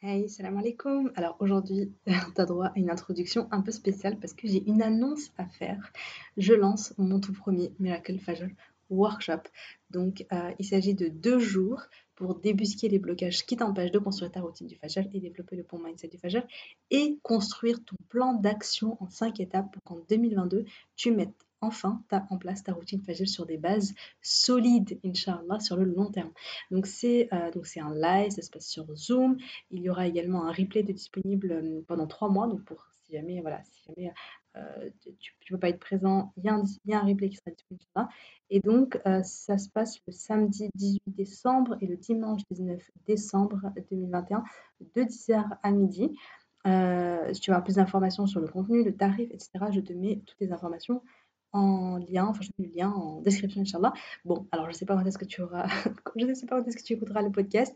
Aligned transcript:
Hey, 0.00 0.28
salam 0.28 0.56
alaikum. 0.56 1.10
Alors 1.16 1.34
aujourd'hui, 1.40 1.92
tu 2.06 2.40
as 2.40 2.46
droit 2.46 2.66
à 2.66 2.72
une 2.76 2.88
introduction 2.88 3.48
un 3.50 3.62
peu 3.62 3.72
spéciale 3.72 4.16
parce 4.20 4.32
que 4.32 4.46
j'ai 4.46 4.62
une 4.68 4.80
annonce 4.80 5.32
à 5.38 5.44
faire. 5.44 5.92
Je 6.36 6.54
lance 6.54 6.94
mon 6.98 7.18
tout 7.18 7.32
premier 7.32 7.72
Miracle 7.80 8.16
Fajr 8.20 8.46
Workshop. 8.90 9.42
Donc 9.90 10.24
euh, 10.32 10.52
il 10.60 10.64
s'agit 10.64 10.94
de 10.94 11.08
deux 11.08 11.40
jours 11.40 11.82
pour 12.14 12.36
débusquer 12.36 12.88
les 12.88 13.00
blocages 13.00 13.44
qui 13.44 13.56
t'empêchent 13.56 13.90
de 13.90 13.98
construire 13.98 14.30
ta 14.30 14.40
routine 14.40 14.68
du 14.68 14.76
Fajr 14.76 15.02
et 15.12 15.18
développer 15.18 15.56
le 15.56 15.64
bon 15.64 15.80
mindset 15.80 16.06
du 16.06 16.18
Fajr 16.18 16.46
et 16.92 17.18
construire 17.24 17.84
ton 17.84 17.96
plan 18.08 18.34
d'action 18.34 19.02
en 19.02 19.08
cinq 19.10 19.40
étapes 19.40 19.72
pour 19.72 19.82
qu'en 19.82 19.98
2022, 20.08 20.64
tu 20.94 21.10
mettes 21.10 21.47
enfin 21.60 22.02
tu 22.08 22.14
as 22.14 22.26
en 22.30 22.38
place 22.38 22.62
ta 22.62 22.72
routine 22.72 23.02
Fajr 23.02 23.28
sur 23.28 23.46
des 23.46 23.58
bases 23.58 23.94
solides, 24.22 24.98
Inch'Allah, 25.04 25.60
sur 25.60 25.76
le 25.76 25.84
long 25.84 26.10
terme. 26.10 26.32
Donc 26.70 26.86
c'est 26.86 27.28
euh, 27.32 27.50
un 27.76 27.94
live, 27.94 28.30
ça 28.30 28.42
se 28.42 28.50
passe 28.50 28.66
sur 28.66 28.86
Zoom. 28.94 29.36
Il 29.70 29.82
y 29.82 29.90
aura 29.90 30.06
également 30.06 30.44
un 30.46 30.52
replay 30.52 30.82
de 30.82 30.92
disponible 30.92 31.52
euh, 31.52 31.80
pendant 31.86 32.06
trois 32.06 32.28
mois. 32.28 32.46
Donc 32.46 32.64
pour 32.64 32.86
si 33.04 33.12
jamais, 33.12 33.40
voilà, 33.40 33.62
si 33.64 33.84
jamais 33.86 34.12
euh, 34.56 34.90
tu 35.02 35.34
ne 35.50 35.56
peux 35.56 35.60
pas 35.60 35.70
être 35.70 35.80
présent, 35.80 36.32
il 36.36 36.44
y, 36.44 36.48
a 36.48 36.54
un, 36.54 37.06
replay 37.06 37.30
qui 37.30 37.36
sera 37.36 37.50
disponible. 37.50 37.84
Et 38.50 38.60
donc, 38.60 39.00
euh, 39.06 39.22
ça 39.22 39.56
se 39.56 39.68
passe 39.70 40.00
le 40.06 40.12
samedi 40.12 40.68
18 40.74 41.02
décembre 41.06 41.76
et 41.80 41.86
le 41.86 41.96
dimanche 41.96 42.42
19 42.50 42.82
décembre 43.06 43.72
2021, 43.90 44.44
de 44.94 45.02
10h 45.02 45.44
à 45.62 45.70
midi. 45.70 46.18
Si 46.64 47.40
tu 47.40 47.50
veux 47.50 47.54
avoir 47.54 47.64
plus 47.64 47.76
d'informations 47.76 48.26
sur 48.26 48.40
le 48.40 48.48
contenu, 48.48 48.84
le 48.84 48.94
tarif, 48.94 49.30
etc., 49.30 49.50
je 49.70 49.80
te 49.80 49.94
mets 49.94 50.20
toutes 50.26 50.40
les 50.40 50.52
informations 50.52 51.02
en 51.52 51.98
lien, 51.98 52.26
enfin 52.26 52.40
je 52.42 52.50
mets 52.58 52.68
le 52.68 52.74
lien 52.74 52.90
en 52.90 53.20
description, 53.20 53.62
Inch'Allah. 53.62 53.92
Bon, 54.24 54.46
alors 54.52 54.66
je 54.66 54.72
ne 54.72 54.76
sais 54.76 54.86
pas 54.86 54.96
quand 54.96 55.04
est-ce 55.04 55.18
que 55.18 55.24
tu 55.24 55.42
auras, 55.42 55.66
je 56.16 56.24
ne 56.26 56.34
sais 56.34 56.46
pas 56.46 56.60
quand 56.60 56.68
est-ce 56.68 56.76
que 56.76 56.82
tu 56.82 56.92
écouteras 56.94 57.22
le 57.22 57.30
podcast, 57.30 57.74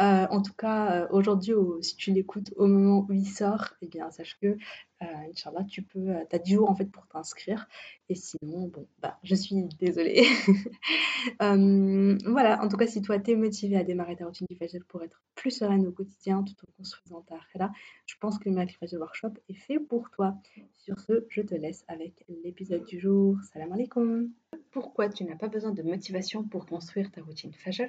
euh, 0.00 0.26
en 0.28 0.42
tout 0.42 0.54
cas, 0.54 1.02
euh, 1.02 1.06
aujourd'hui, 1.10 1.54
si 1.82 1.96
tu 1.96 2.12
l'écoutes 2.12 2.52
au 2.56 2.66
moment 2.66 3.06
où 3.08 3.12
il 3.12 3.26
sort, 3.26 3.74
eh 3.80 3.86
bien, 3.86 4.10
sache 4.10 4.36
que, 4.40 4.56
euh, 5.04 5.30
Inch'Allah, 5.30 5.64
tu 5.64 5.82
peux, 5.82 6.14
tu 6.28 6.36
as 6.36 6.38
10 6.38 6.54
jours 6.54 6.70
en 6.70 6.74
fait 6.74 6.86
pour 6.86 7.06
t'inscrire. 7.06 7.68
Et 8.08 8.14
sinon, 8.14 8.68
bon, 8.68 8.86
bah, 9.00 9.18
je 9.22 9.34
suis 9.34 9.64
désolée. 9.78 10.24
voilà, 11.38 12.62
en 12.62 12.68
tout 12.68 12.76
cas, 12.76 12.86
si 12.86 13.02
toi, 13.02 13.18
tu 13.18 13.32
es 13.32 13.36
motivé 13.36 13.76
à 13.76 13.84
démarrer 13.84 14.16
ta 14.16 14.26
routine 14.26 14.46
du 14.50 14.56
Fajr 14.56 14.84
pour 14.88 15.02
être 15.02 15.22
plus 15.34 15.50
sereine 15.50 15.86
au 15.86 15.92
quotidien 15.92 16.42
tout 16.42 16.54
en 16.66 16.72
construisant 16.76 17.22
ta 17.22 17.36
là, 17.54 17.72
je 18.06 18.14
pense 18.20 18.38
que 18.38 18.48
le 18.48 18.54
Miracle 18.54 18.76
Workshop 18.96 19.34
est 19.48 19.54
fait 19.54 19.78
pour 19.78 20.10
toi. 20.10 20.36
Sur 20.72 20.98
ce, 21.00 21.26
je 21.28 21.42
te 21.42 21.54
laisse 21.54 21.84
avec 21.88 22.24
l'épisode 22.42 22.84
du 22.84 22.98
jour. 22.98 23.36
Salam 23.52 23.72
alaikum. 23.72 24.30
Pourquoi 24.70 25.08
tu 25.08 25.24
n'as 25.24 25.36
pas 25.36 25.48
besoin 25.48 25.72
de 25.72 25.82
motivation 25.82 26.44
pour 26.44 26.66
construire 26.66 27.10
ta 27.10 27.22
routine 27.22 27.52
Fajr 27.52 27.88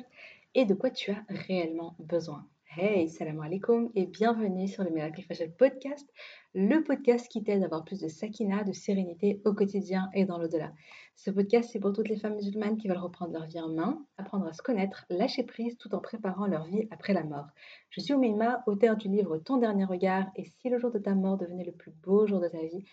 et 0.54 0.66
de 0.66 0.74
quoi 0.74 0.90
tu 0.90 1.12
as 1.12 1.24
réellement 1.30 1.96
besoin? 2.00 2.48
Hey, 2.78 3.08
salam 3.08 3.40
alaikum 3.40 3.90
et 3.96 4.06
bienvenue 4.06 4.68
sur 4.68 4.84
le 4.84 4.90
Miracle 4.90 5.22
Fajr 5.22 5.50
Podcast, 5.58 6.06
le 6.54 6.84
podcast 6.84 7.26
qui 7.32 7.42
t'aide 7.42 7.62
à 7.62 7.68
avoir 7.68 7.86
plus 7.86 8.02
de 8.02 8.10
sakina, 8.10 8.66
de 8.66 8.74
sérénité 8.74 9.42
au 9.46 9.54
quotidien 9.54 10.10
et 10.14 10.26
dans 10.26 10.38
l'au-delà. 10.38 10.74
Ce 11.16 11.32
podcast, 11.32 11.70
c'est 11.72 11.80
pour 11.80 11.94
toutes 11.94 12.10
les 12.10 12.18
femmes 12.18 12.36
musulmanes 12.36 12.76
qui 12.76 12.90
veulent 12.90 12.98
reprendre 12.98 13.32
leur 13.32 13.46
vie 13.46 13.62
en 13.62 13.70
main, 13.70 14.06
apprendre 14.18 14.46
à 14.46 14.52
se 14.52 14.62
connaître, 14.62 15.06
lâcher 15.10 15.44
prise 15.44 15.78
tout 15.78 15.96
en 15.96 16.00
préparant 16.00 16.48
leur 16.48 16.66
vie 16.66 16.90
après 16.92 17.14
la 17.14 17.24
mort. 17.24 17.48
Je 17.92 18.02
suis 18.02 18.14
Oumeima, 18.14 18.62
auteur 18.68 18.98
du 18.98 19.08
livre 19.08 19.38
Ton 19.38 19.56
dernier 19.56 19.86
regard 19.86 20.26
et 20.36 20.44
si 20.44 20.68
le 20.68 20.78
jour 20.78 20.92
de 20.92 21.00
ta 21.00 21.16
mort 21.16 21.38
devenait 21.38 21.64
le 21.64 21.72
plus 21.72 21.94
beau 22.04 22.28
jour 22.28 22.42
de 22.42 22.50
ta 22.50 22.60
vie, 22.60 22.84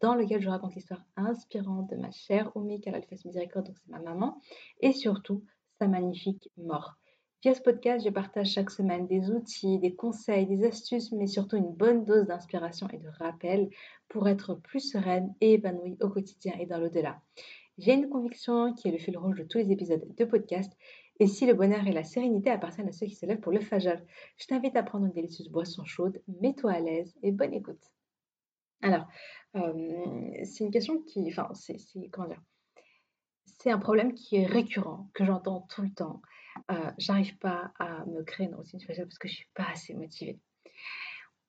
dans 0.00 0.16
lequel 0.16 0.40
je 0.40 0.48
raconte 0.48 0.74
l'histoire 0.74 1.04
inspirante 1.14 1.88
de 1.90 1.96
ma 1.96 2.10
chère 2.10 2.50
Oumi, 2.56 2.80
car 2.80 2.92
elle 2.96 3.04
fait 3.04 3.24
miséricorde, 3.24 3.66
donc 3.66 3.76
c'est 3.78 3.92
ma 3.92 4.00
maman, 4.00 4.40
et 4.80 4.90
surtout 4.90 5.44
sa 5.78 5.86
magnifique 5.86 6.50
mort. 6.56 6.98
Via 7.40 7.54
ce 7.54 7.62
podcast, 7.62 8.04
je 8.04 8.10
partage 8.10 8.48
chaque 8.48 8.70
semaine 8.70 9.06
des 9.06 9.30
outils, 9.30 9.78
des 9.78 9.94
conseils, 9.94 10.44
des 10.44 10.64
astuces, 10.64 11.12
mais 11.12 11.28
surtout 11.28 11.56
une 11.56 11.72
bonne 11.72 12.04
dose 12.04 12.26
d'inspiration 12.26 12.88
et 12.92 12.98
de 12.98 13.08
rappel 13.20 13.70
pour 14.08 14.28
être 14.28 14.56
plus 14.56 14.80
sereine 14.80 15.32
et 15.40 15.52
épanouie 15.52 15.96
au 16.00 16.08
quotidien 16.08 16.54
et 16.58 16.66
dans 16.66 16.78
l'au-delà. 16.78 17.20
J'ai 17.78 17.92
une 17.92 18.08
conviction 18.08 18.74
qui 18.74 18.88
est 18.88 18.90
le 18.90 18.98
fil 18.98 19.16
rouge 19.16 19.38
de 19.38 19.44
tous 19.44 19.58
les 19.58 19.70
épisodes 19.70 20.04
de 20.16 20.24
podcast. 20.24 20.72
Et 21.20 21.28
si 21.28 21.46
le 21.46 21.54
bonheur 21.54 21.86
et 21.86 21.92
la 21.92 22.02
sérénité 22.02 22.50
appartiennent 22.50 22.88
à 22.88 22.92
ceux 22.92 23.06
qui 23.06 23.14
se 23.14 23.24
lèvent 23.24 23.38
pour 23.38 23.52
le 23.52 23.60
fajr, 23.60 24.02
je 24.36 24.46
t'invite 24.46 24.76
à 24.76 24.82
prendre 24.82 25.06
une 25.06 25.12
délicieuse 25.12 25.48
boisson 25.48 25.84
chaude, 25.84 26.20
mets-toi 26.40 26.72
à 26.72 26.80
l'aise 26.80 27.16
et 27.22 27.30
bonne 27.30 27.54
écoute. 27.54 27.84
Alors, 28.82 29.06
euh, 29.54 30.42
c'est 30.42 30.64
une 30.64 30.72
question 30.72 31.02
qui, 31.02 31.28
enfin, 31.28 31.50
c'est, 31.54 31.76
comment 32.10 32.26
dire, 32.26 32.42
c'est 33.44 33.70
un 33.70 33.78
problème 33.78 34.12
qui 34.14 34.36
est 34.36 34.46
récurrent, 34.46 35.08
que 35.14 35.24
j'entends 35.24 35.60
tout 35.70 35.82
le 35.82 35.90
temps. 35.90 36.20
Euh, 36.70 36.90
j'arrive 36.98 37.36
pas 37.38 37.72
à 37.78 38.04
me 38.06 38.22
créer 38.22 38.46
une 38.46 38.54
routine 38.54 38.80
parce 38.86 39.18
que 39.18 39.28
je 39.28 39.34
suis 39.34 39.48
pas 39.54 39.66
assez 39.72 39.94
motivée. 39.94 40.38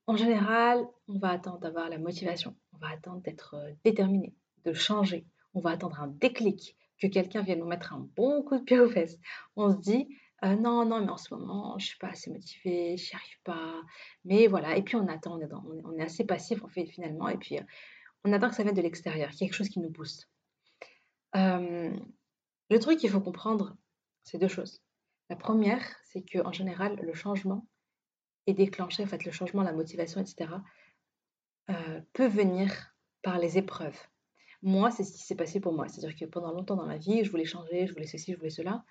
En 0.07 0.15
général, 0.15 0.87
on 1.07 1.19
va 1.19 1.29
attendre 1.29 1.59
d'avoir 1.59 1.89
la 1.89 1.99
motivation, 1.99 2.55
on 2.73 2.77
va 2.77 2.89
attendre 2.89 3.21
d'être 3.21 3.55
euh, 3.55 3.71
déterminé, 3.83 4.33
de 4.65 4.73
changer, 4.73 5.25
on 5.53 5.61
va 5.61 5.71
attendre 5.71 5.99
un 6.01 6.07
déclic, 6.07 6.75
que 6.99 7.07
quelqu'un 7.07 7.41
vienne 7.41 7.59
nous 7.59 7.67
mettre 7.67 7.93
un 7.93 8.09
bon 8.15 8.43
coup 8.43 8.57
de 8.57 8.63
pied 8.63 8.79
aux 8.79 8.89
fesses. 8.89 9.17
On 9.55 9.71
se 9.71 9.77
dit 9.77 10.07
euh, 10.43 10.55
non, 10.55 10.85
non, 10.85 11.01
mais 11.01 11.11
en 11.11 11.17
ce 11.17 11.33
moment, 11.33 11.77
je 11.77 11.85
suis 11.87 11.97
pas 11.97 12.09
assez 12.09 12.31
motivée, 12.31 12.97
j'y 12.97 13.15
arrive 13.15 13.41
pas. 13.43 13.81
Mais 14.25 14.47
voilà, 14.47 14.75
et 14.77 14.83
puis 14.83 14.95
on 14.95 15.07
attend, 15.07 15.37
on 15.37 15.41
est, 15.41 15.83
on 15.85 15.99
assez 15.99 16.25
passif 16.25 16.63
en 16.63 16.67
fait 16.69 16.85
finalement, 16.85 17.29
et 17.29 17.37
puis 17.37 17.59
on 18.23 18.33
attend 18.33 18.49
que 18.49 18.55
ça 18.55 18.63
vienne 18.63 18.75
de 18.75 18.81
l'extérieur, 18.81 19.29
quelque 19.31 19.53
chose 19.53 19.69
qui 19.69 19.79
nous 19.79 19.89
booste. 19.89 20.29
le 21.33 22.77
truc 22.79 22.99
qu'il 22.99 23.09
faut 23.09 23.21
comprendre, 23.21 23.75
c'est 24.23 24.37
deux 24.37 24.47
choses. 24.47 24.81
La 25.29 25.35
première, 25.35 25.83
c'est 26.05 26.23
qu'en 26.23 26.51
général, 26.51 26.99
le 27.01 27.13
changement 27.13 27.67
est 28.47 28.53
déclenché, 28.53 29.03
en 29.03 29.07
fait, 29.07 29.25
le 29.25 29.31
changement, 29.31 29.61
la 29.61 29.73
motivation, 29.73 30.19
etc., 30.21 30.51
euh, 31.69 32.01
peut 32.13 32.27
venir 32.27 32.95
par 33.21 33.37
les 33.37 33.57
épreuves. 33.57 33.97
Moi, 34.63 34.91
c'est 34.91 35.03
ce 35.03 35.11
qui 35.13 35.19
s'est 35.19 35.35
passé 35.35 35.59
pour 35.59 35.73
moi. 35.73 35.87
C'est-à-dire 35.87 36.17
que 36.17 36.25
pendant 36.25 36.51
longtemps 36.51 36.75
dans 36.75 36.85
ma 36.85 36.97
vie, 36.97 37.23
je 37.23 37.29
voulais 37.29 37.45
changer, 37.45 37.85
je 37.85 37.93
voulais 37.93 38.07
ceci, 38.07 38.33
je 38.33 38.37
voulais 38.37 38.49
cela, 38.49 38.83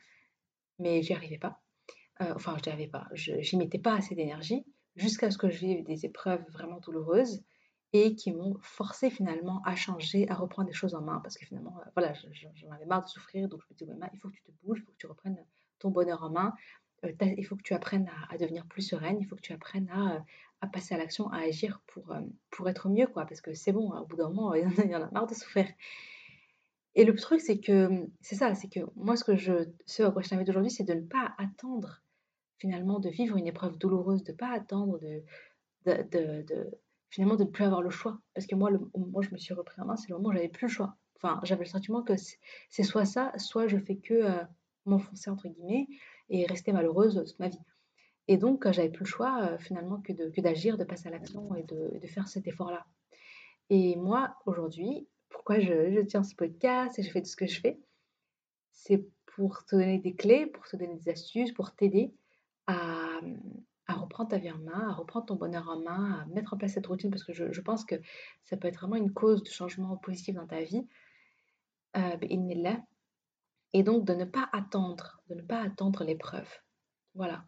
mais 0.79 1.03
j'y 1.03 1.13
arrivais 1.13 1.39
pas. 1.39 1.61
Euh, 2.21 2.33
enfin, 2.35 2.57
je 2.59 2.69
n'y 2.69 2.73
arrivais 2.73 2.91
pas. 2.91 3.09
Je 3.15 3.33
n'y 3.33 3.59
mettais 3.59 3.79
pas 3.79 3.97
assez 3.97 4.15
d'énergie 4.15 4.65
jusqu'à 4.95 5.31
ce 5.31 5.39
que 5.39 5.51
je 5.51 5.59
vive 5.59 5.85
des 5.85 6.07
épreuves 6.07 6.45
vraiment 6.51 6.79
douloureuses 6.79 7.43
et 7.93 8.15
qui 8.15 8.33
m'ont 8.33 8.59
forcé 8.61 9.11
finalement 9.11 9.63
à 9.65 9.75
changer, 9.75 10.29
à 10.29 10.35
reprendre 10.35 10.69
des 10.69 10.75
choses 10.75 10.95
en 10.95 11.01
main. 11.01 11.21
Parce 11.21 11.37
que 11.37 11.47
finalement, 11.47 11.79
euh, 11.79 11.91
voilà, 11.97 12.13
j'en 12.15 12.71
avais 12.71 12.87
marre 12.87 13.03
de 13.03 13.09
souffrir, 13.09 13.49
donc 13.49 13.61
je 13.63 13.75
me 13.75 13.79
disais, 13.79 13.93
ouais, 13.93 14.11
il 14.13 14.19
faut 14.21 14.29
que 14.29 14.35
tu 14.35 14.43
te 14.43 14.53
bouges, 14.63 14.79
il 14.79 14.85
faut 14.85 14.93
que 14.93 14.99
tu 14.99 15.07
reprennes 15.07 15.45
ton 15.79 15.91
bonheur 15.91 16.23
en 16.23 16.31
main. 16.31 16.55
Euh, 17.05 17.13
il 17.37 17.45
faut 17.45 17.57
que 17.57 17.63
tu 17.63 17.75
apprennes 17.75 18.11
à, 18.31 18.39
devenir 18.39 18.67
plus 18.67 18.83
sereine, 18.83 19.19
il 19.21 19.25
faut 19.27 19.37
que 19.37 19.41
tu 19.41 19.53
apprennes 19.53 19.89
à, 19.91 20.17
euh, 20.17 20.19
à 20.61 20.67
passer 20.67 20.95
à 20.95 20.99
l'action, 20.99 21.31
à 21.31 21.39
agir 21.39 21.81
pour, 21.87 22.11
euh, 22.11 22.21
pour 22.51 22.69
être 22.69 22.89
mieux, 22.89 23.07
quoi. 23.07 23.25
Parce 23.27 23.41
que 23.41 23.55
c'est 23.55 23.73
bon, 23.73 23.93
hein, 23.93 24.01
au 24.01 24.07
bout 24.07 24.17
d'un 24.17 24.29
moment, 24.29 24.55
il 24.55 24.91
y, 24.91 24.97
en 24.97 25.03
a, 25.03 25.11
marre 25.11 25.27
de 25.27 25.35
souffrir. 25.35 25.67
Et 26.95 27.05
le 27.05 27.15
truc, 27.15 27.41
c'est 27.41 27.61
que 27.61 28.09
c'est 28.21 28.35
ça, 28.35 28.55
c'est 28.55 28.69
que 28.69 28.81
moi, 28.97 29.17
ce 29.17 29.23
que 29.25 29.37
je, 29.37 29.69
ce 29.87 30.03
à 30.03 30.11
quoi 30.11 30.23
je 30.23 30.29
t'invite 30.31 30.49
aujourd'hui, 30.49 30.71
c'est 30.71 30.85
de 30.85 30.95
ne 30.95 31.07
pas 31.07 31.35
attendre 31.39 32.03
finalement 32.59 32.99
de 32.99 33.09
vivre 33.09 33.37
une 33.37 33.47
épreuve 33.47 33.79
douloureuse, 33.79 34.25
de 34.25 34.33
ne 34.33 34.37
pas 34.37 34.51
attendre 34.51 34.99
de, 34.99 35.23
de, 35.87 36.43
de, 36.43 36.81
finalement 37.09 37.37
de 37.37 37.45
ne 37.45 37.49
plus 37.49 37.63
avoir 37.65 37.83
le 37.83 37.91
choix. 37.91 38.21
Parce 38.35 38.49
que 38.49 38.57
moi, 38.57 38.71
le, 38.71 38.81
moi 38.97 39.23
je 39.23 39.31
me 39.31 39.39
suis 39.39 39.55
repris 39.55 39.81
en 39.81 39.85
main, 39.85 39.97
c'est 39.97 40.09
le 40.09 40.17
moment 40.17 40.31
où 40.31 40.33
j'avais 40.33 40.49
plus 40.49 40.67
le 40.67 40.73
choix. 40.73 40.97
Enfin, 41.17 41.39
j'avais 41.45 41.65
le 41.65 41.71
sentiment 41.71 42.03
que 42.03 42.15
c'est 42.17 42.83
soit 42.83 43.05
ça, 43.05 43.33
soit 43.37 43.69
je 43.69 43.79
fais 43.79 43.97
que 43.97 44.25
m'enfoncer 44.89 45.31
entre 45.31 45.49
guillemets 45.49 45.89
et 46.31 46.47
rester 46.47 46.73
malheureuse 46.73 47.23
toute 47.27 47.39
ma 47.39 47.49
vie. 47.49 47.61
Et 48.29 48.37
donc, 48.37 48.71
j'avais 48.71 48.91
plus 48.91 49.05
le 49.05 49.09
choix 49.09 49.43
euh, 49.43 49.59
finalement 49.59 50.01
que, 50.01 50.13
d'agir, 50.41 50.77
de 50.77 50.85
passer 50.85 51.09
à 51.09 51.11
l'action 51.11 51.55
et 51.55 51.63
de, 51.63 52.07
faire 52.07 52.29
cet 52.29 52.47
effort-là. 52.47 52.87
Et 53.71 53.97
moi, 53.97 54.37
aujourd'hui, 54.45 55.09
pourquoi 55.31 55.61
je, 55.61 55.93
je, 55.93 56.01
tiens 56.01 56.23
ce 56.23 56.35
podcast 56.35 56.99
et 56.99 57.03
je 57.03 57.11
fais 57.11 57.23
tout 57.23 57.29
ce 57.29 57.37
que 57.37 57.47
je 57.47 57.61
fais, 57.61 57.81
c'est 58.71 59.07
pour 59.35 59.65
te 59.65 59.77
donner 59.77 59.99
des 59.99 60.15
clés, 60.15 60.47
pour 60.47 60.67
te 60.67 60.77
donner 60.77 60.97
des 60.97 61.09
astuces, 61.11 61.53
pour 61.53 61.75
t'aider 61.75 62.13
à, 62.67 63.21
reprendre 63.89 64.31
ta 64.31 64.39
vie 64.39 64.51
en 64.51 64.59
main, 64.59 64.89
à 64.89 64.93
reprendre 64.93 65.27
ton 65.27 65.37
bonheur 65.37 65.69
en 65.69 65.81
main, 65.81 66.21
à 66.21 66.27
mettre 66.27 66.55
en 66.55 66.57
place 66.57 66.73
cette 66.73 66.87
routine, 66.87 67.11
parce 67.11 67.25
que 67.25 67.33
je, 67.33 67.61
pense 67.61 67.85
que 67.85 67.95
ça 68.45 68.57
peut 68.57 68.69
être 68.69 68.79
vraiment 68.79 68.97
une 68.97 69.13
cause 69.13 69.43
de 69.43 69.49
changement 69.49 69.97
positif 69.97 70.35
dans 70.35 70.47
ta 70.47 70.63
vie. 70.63 70.87
Euh, 71.97 72.17
et 73.73 73.83
donc 73.83 74.05
de 74.05 74.15
ne 74.15 74.25
pas 74.25 74.49
attendre, 74.53 75.21
de 75.29 75.35
ne 75.35 75.43
pas 75.43 75.63
attendre 75.63 76.05
l'épreuve. 76.05 76.49
Voilà. 77.15 77.45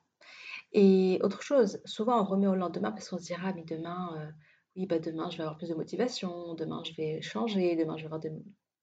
Et 0.72 1.18
autre 1.22 1.42
chose, 1.42 1.80
souvent 1.84 2.20
on 2.20 2.24
remet 2.24 2.46
au 2.46 2.54
lendemain 2.54 2.92
parce 2.92 3.08
qu'on 3.08 3.18
se 3.18 3.24
dira, 3.24 3.52
mais 3.52 3.64
demain, 3.64 4.16
euh, 4.18 4.30
oui, 4.76 4.86
bah 4.86 4.98
demain 4.98 5.30
je 5.30 5.36
vais 5.36 5.42
avoir 5.42 5.58
plus 5.58 5.68
de 5.68 5.74
motivation, 5.74 6.54
demain 6.54 6.82
je 6.84 6.94
vais 6.94 7.20
changer, 7.22 7.76
demain 7.76 7.96
je 7.96 8.02
vais 8.02 8.06
avoir 8.06 8.20
de... 8.20 8.30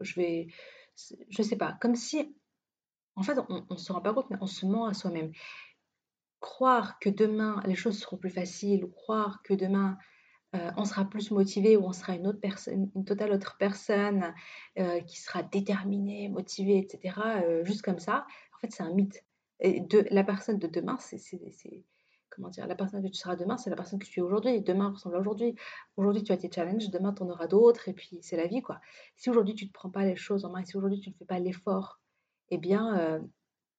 Je 0.02 0.16
vais... 0.16 0.48
Je 1.30 1.42
sais 1.42 1.58
pas, 1.58 1.78
comme 1.80 1.96
si... 1.96 2.36
En 3.16 3.24
fait, 3.24 3.38
on 3.50 3.66
ne 3.70 3.78
se 3.78 3.92
rend 3.92 4.02
pas 4.02 4.14
compte, 4.14 4.30
mais 4.30 4.38
on 4.42 4.48
se 4.48 4.66
ment 4.66 4.86
à 4.86 4.94
soi-même. 4.94 5.32
Croire 6.40 7.00
que 7.00 7.10
demain 7.10 7.62
les 7.66 7.76
choses 7.76 8.00
seront 8.00 8.18
plus 8.18 8.30
faciles, 8.30 8.84
ou 8.84 8.90
croire 8.90 9.42
que 9.44 9.54
demain 9.54 9.98
euh, 10.56 10.72
on 10.78 10.86
sera 10.86 11.04
plus 11.06 11.32
motivé 11.32 11.76
ou 11.76 11.86
on 11.86 11.92
sera 11.92 12.16
une 12.16 12.26
autre 12.26 12.40
personne, 12.40 12.90
une 12.96 13.04
totale 13.04 13.34
autre 13.34 13.58
personne 13.60 14.34
euh, 14.80 15.02
qui 15.02 15.20
sera 15.20 15.44
déterminée, 15.44 16.30
motivée, 16.30 16.78
etc. 16.78 17.20
Euh, 17.44 17.66
juste 17.66 17.82
comme 17.82 18.00
ça, 18.00 18.26
en 18.56 18.60
fait, 18.60 18.72
c'est 18.72 18.84
un 18.84 18.94
mythe. 18.94 19.24
Et 19.60 19.82
de 19.82 20.06
la 20.12 20.24
personne 20.24 20.58
de 20.58 20.68
demain, 20.68 20.98
c'est 21.00 21.20
comment 22.30 22.50
dire, 22.50 22.68
la 22.68 22.76
personne 22.76 23.02
que 23.04 23.08
tu 23.08 23.16
seras 23.16 23.36
demain, 23.36 23.58
c'est 23.58 23.70
la 23.72 23.76
personne 23.76 24.00
que 24.00 24.06
tu 24.06 24.20
es 24.20 24.24
aujourd'hui. 24.24 24.62
Demain 24.62 24.92
ressemble 24.92 25.16
à 25.16 25.20
aujourd'hui. 25.20 25.56
Aujourd'hui, 25.98 26.24
tu 26.24 26.32
as 26.32 26.38
tes 26.38 26.50
challenges, 26.52 26.90
demain, 26.92 27.12
tu 27.14 27.24
en 27.24 27.30
auras 27.30 27.48
d'autres, 27.48 27.90
et 27.90 27.94
puis 27.94 28.20
c'est 28.22 28.38
la 28.38 28.48
vie, 28.48 28.62
quoi. 28.62 28.80
Si 29.16 29.30
aujourd'hui, 29.30 29.56
tu 29.56 29.66
ne 29.66 29.72
prends 29.72 29.90
pas 29.90 30.06
les 30.06 30.16
choses 30.16 30.46
en 30.46 30.52
main, 30.52 30.64
si 30.64 30.78
aujourd'hui, 30.78 31.00
tu 31.02 31.10
ne 31.10 31.16
fais 31.16 31.26
pas 31.26 31.40
l'effort, 31.40 32.00
eh 32.52 32.58
bien, 32.58 33.20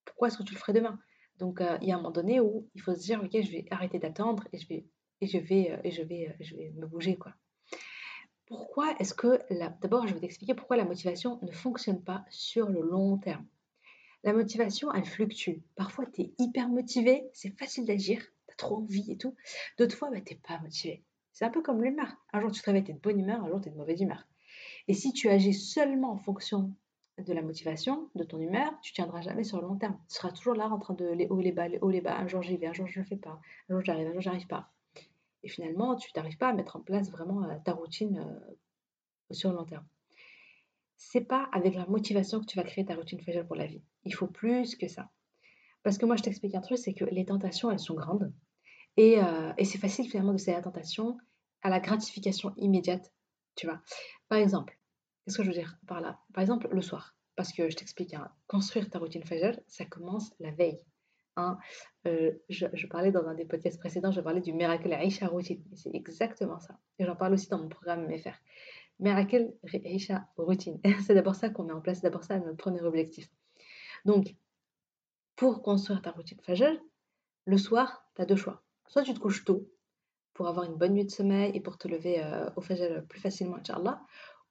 pourquoi 0.05 0.29
est-ce 0.29 0.39
que 0.39 0.43
tu 0.43 0.55
le 0.55 0.59
ferais 0.59 0.73
demain? 0.73 0.99
Donc, 1.39 1.63
il 1.81 1.89
y 1.89 1.93
a 1.93 1.95
un 1.95 1.99
moment 1.99 2.11
donné 2.11 2.41
où 2.41 2.69
il 2.75 2.83
faut 2.83 2.95
se 2.95 3.01
dire, 3.01 3.23
ok, 3.23 3.31
je 3.41 3.53
vais 3.53 3.65
arrêter 3.71 4.01
d'attendre 4.01 4.49
et 4.53 4.59
je 4.59 4.67
vais, 4.67 4.85
et 5.21 5.27
je 5.27 5.39
vais, 5.39 5.71
euh, 5.73 5.77
et 5.85 5.91
je 5.91 6.03
vais, 6.03 6.37
je 6.41 6.55
vais 6.55 6.71
me 6.77 6.87
bouger, 6.87 7.17
quoi. 7.17 7.35
Pourquoi 8.47 8.95
est-ce 8.99 9.13
que, 9.13 9.41
d'abord, 9.83 10.07
je 10.07 10.15
vais 10.15 10.21
t'expliquer 10.21 10.55
pourquoi 10.55 10.77
la 10.77 10.87
motivation 10.87 11.39
ne 11.43 11.53
fonctionne 11.53 12.03
pas 12.03 12.25
sur 12.31 12.69
le 12.69 12.81
long 12.81 13.19
terme. 13.19 13.47
La 14.25 14.33
motivation, 14.33 14.93
elle 14.93 15.05
fluctue. 15.05 15.59
Parfois, 15.77 16.07
tu 16.07 16.23
es 16.23 16.33
hyper 16.39 16.69
motivé, 16.69 17.29
c'est 17.35 17.57
facile 17.59 17.85
d'agir, 17.85 18.21
tu 18.21 18.53
as 18.53 18.57
trop 18.57 18.77
envie 18.77 19.13
et 19.13 19.19
tout. 19.19 19.35
D'autres 19.77 19.97
fois, 19.97 20.11
bah, 20.11 20.21
tu 20.23 20.33
n'es 20.33 20.41
pas 20.41 20.59
motivé. 20.61 21.05
C'est 21.33 21.45
un 21.45 21.51
peu 21.51 21.63
comme 21.63 21.83
l'humeur. 21.83 22.09
Un 22.33 22.41
jour, 22.41 22.51
tu 22.51 22.61
te 22.61 22.67
réveilles, 22.67 22.85
tu 22.85 22.91
es 22.91 22.95
de 22.95 23.01
bonne 23.01 23.21
humeur, 23.21 23.45
un 23.45 23.49
jour, 23.49 23.61
tu 23.61 23.69
es 23.69 23.73
de 23.73 23.77
mauvaise 23.77 24.01
humeur. 24.01 24.27
Et 24.89 24.95
si 24.95 25.13
tu 25.13 25.29
agis 25.29 25.55
seulement 25.55 26.13
en 26.13 26.17
fonction 26.17 26.73
de 27.19 27.33
la 27.33 27.43
motivation, 27.43 28.09
de 28.15 28.25
ton 28.25 28.41
humeur, 28.41 28.73
tu 28.83 28.93
tiendras 28.93 29.21
jamais 29.21 29.45
sur 29.45 29.61
le 29.61 29.69
long 29.69 29.77
terme. 29.77 29.99
Tu 30.09 30.17
seras 30.17 30.31
toujours 30.31 30.55
là 30.55 30.69
en 30.69 30.79
train 30.79 30.95
de 30.95 31.07
les 31.07 31.27
hauts, 31.29 31.41
les 31.41 31.53
bas, 31.53 31.69
les 31.69 31.79
hauts, 31.81 31.91
les 31.91 32.01
bas. 32.01 32.17
Un 32.17 32.27
jour 32.29 32.43
j'y 32.43 32.57
vais, 32.57 32.67
un 32.67 32.73
jour 32.73 32.87
je 32.87 33.01
ne 33.01 33.05
fais 33.05 33.17
pas. 33.17 33.41
Un 33.69 33.75
jour 33.75 33.85
j'arrive, 33.85 34.09
un 34.09 34.13
jour 34.13 34.21
j'arrive 34.21 34.47
pas. 34.47 34.73
Et 35.43 35.49
finalement, 35.49 35.97
tu 35.97 36.11
n'arrives 36.17 36.39
pas 36.39 36.49
à 36.49 36.53
mettre 36.53 36.77
en 36.77 36.81
place 36.81 37.11
vraiment 37.11 37.45
euh, 37.45 37.57
ta 37.65 37.73
routine 37.73 38.19
euh, 38.19 38.55
sur 39.35 39.51
le 39.51 39.57
long 39.57 39.65
terme 39.65 39.87
c'est 40.99 41.23
pas 41.23 41.49
avec 41.53 41.75
la 41.75 41.87
motivation 41.87 42.41
que 42.41 42.45
tu 42.45 42.57
vas 42.57 42.65
créer 42.65 42.85
ta 42.85 42.97
routine 42.97 43.21
fajr 43.21 43.47
pour 43.47 43.57
la 43.57 43.67
vie. 43.67 43.83
Il 44.05 44.15
faut 44.15 44.27
plus 44.27 44.77
que 44.77 44.89
ça. 44.89 45.11
Parce 45.85 45.97
que 45.97 46.05
moi, 46.05 46.17
je 46.17 46.23
t'explique 46.23 46.55
un 46.55 46.61
truc, 46.61 46.77
c'est 46.77 46.93
que 46.93 47.05
les 47.05 47.25
tentations, 47.25 47.71
elles 47.71 47.79
sont 47.79 47.95
grandes. 47.95 48.33
Et, 48.97 49.19
euh, 49.19 49.53
c'est 49.59 49.79
facile 49.79 50.09
finalement 50.11 50.33
de 50.33 50.39
céder 50.39 50.53
à 50.53 50.57
la 50.57 50.63
tentation 50.63 51.17
à 51.63 51.71
la 51.71 51.81
gratification 51.81 52.53
immédiate, 52.57 53.13
tu 53.57 53.67
vois. 53.67 53.81
Par 54.29 54.39
exemple, 54.39 54.79
qu'est-ce 55.25 55.39
que 55.39 55.43
je 55.43 55.49
veux 55.49 55.55
dire 55.55 55.77
par 55.89 56.01
là? 56.01 56.21
Par 56.33 56.43
exemple, 56.43 56.69
le 56.71 56.83
soir. 56.83 57.17
Parce 57.35 57.53
que 57.53 57.69
je 57.69 57.77
t'explique, 57.77 58.15
hein, 58.15 58.31
construire 58.47 58.91
ta 58.91 58.99
routine 58.99 59.25
fajr, 59.25 59.59
ça 59.67 59.85
commence 59.85 60.33
la 60.39 60.51
veille. 60.53 60.81
Euh, 62.07 62.33
je, 62.49 62.87
parlais 62.87 63.13
dans 63.13 63.27
un 63.27 63.35
des 63.35 63.45
podcasts 63.45 63.79
précédents, 63.79 64.13
je 64.13 64.21
parlais 64.21 64.41
du 64.41 64.53
miracle 64.53 64.93
Aisha 64.93 65.27
routine. 65.27 65.63
C'est 65.75 65.95
exactement 65.95 66.59
ça. 66.61 66.79
Et 66.99 67.05
j'en 67.05 67.17
parle 67.17 67.35
aussi 67.35 67.49
dans 67.49 67.59
mon 67.59 67.69
programme 67.69 68.07
MFR. 68.07 68.37
Miracle 69.01 69.55
Risha 69.63 70.29
routine. 70.37 70.81
C'est 71.07 71.15
d'abord 71.15 71.35
ça 71.35 71.51
qu'on 71.51 71.65
met 71.65 71.73
en 71.73 71.81
place, 71.81 71.99
c'est 71.99 72.03
d'abord 72.03 72.25
ça 72.25 72.39
notre 72.39 72.57
premier 72.57 72.83
objectif. 72.83 73.31
Donc, 74.05 74.35
pour 75.37 75.63
construire 75.63 76.03
ta 76.03 76.11
routine 76.11 76.41
Fajr, 76.43 76.73
le 77.45 77.59
soir, 77.59 78.05
tu 78.17 78.23
as 78.23 78.27
deux 78.27 78.37
choix. 78.37 78.63
Soit 78.89 79.03
tu 79.03 79.15
te 79.15 79.21
couches 79.21 79.45
tôt 79.45 79.71
pour 80.35 80.49
avoir 80.49 80.67
une 80.67 80.77
bonne 80.77 80.95
nuit 80.95 81.05
de 81.05 81.11
sommeil 81.11 81.53
et 81.55 81.61
pour 81.61 81.79
te 81.79 81.87
lever 81.87 82.23
euh, 82.23 82.51
au 82.57 82.61
Fajr 82.61 83.07
plus 83.09 83.21
facilement, 83.21 83.57
Inch'Allah, 83.57 84.01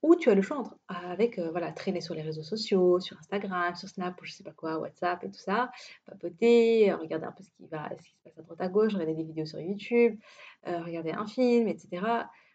ou 0.03 0.15
tu 0.15 0.29
as 0.29 0.35
le 0.35 0.41
choix 0.41 0.57
entre, 0.57 0.77
avec 0.87 1.39
euh, 1.39 1.49
voilà, 1.51 1.71
traîner 1.71 2.01
sur 2.01 2.13
les 2.13 2.21
réseaux 2.21 2.43
sociaux, 2.43 2.99
sur 2.99 3.17
Instagram, 3.17 3.75
sur 3.75 3.89
Snap 3.89 4.19
ou 4.21 4.25
je 4.25 4.33
sais 4.33 4.43
pas 4.43 4.51
quoi, 4.51 4.77
WhatsApp 4.77 5.23
et 5.23 5.31
tout 5.31 5.39
ça, 5.39 5.71
papoter, 6.05 6.93
regarder 6.93 7.25
un 7.25 7.31
peu 7.31 7.43
ce 7.43 7.49
qui, 7.51 7.65
va, 7.67 7.89
ce 7.97 8.03
qui 8.03 8.15
se 8.15 8.23
passe 8.23 8.37
à 8.37 8.41
droite 8.43 8.61
à 8.61 8.67
gauche, 8.67 8.93
regarder 8.93 9.15
des 9.15 9.23
vidéos 9.23 9.45
sur 9.45 9.59
YouTube, 9.59 10.19
euh, 10.67 10.83
regarder 10.83 11.11
un 11.11 11.25
film, 11.25 11.67
etc. 11.67 12.05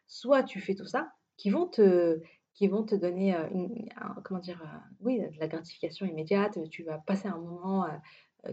Soit 0.06 0.44
tu 0.44 0.60
fais 0.60 0.74
tout 0.74 0.86
ça, 0.86 1.12
qui 1.36 1.50
vont 1.50 1.66
te, 1.66 2.20
qui 2.54 2.68
vont 2.68 2.84
te 2.84 2.94
donner 2.94 3.34
une, 3.52 3.88
comment 4.24 4.40
dire, 4.40 4.62
oui, 5.00 5.18
de 5.18 5.38
la 5.40 5.48
gratification 5.48 6.06
immédiate. 6.06 6.58
Tu 6.70 6.82
vas 6.84 6.98
passer 6.98 7.28
un 7.28 7.38
moment, 7.38 7.86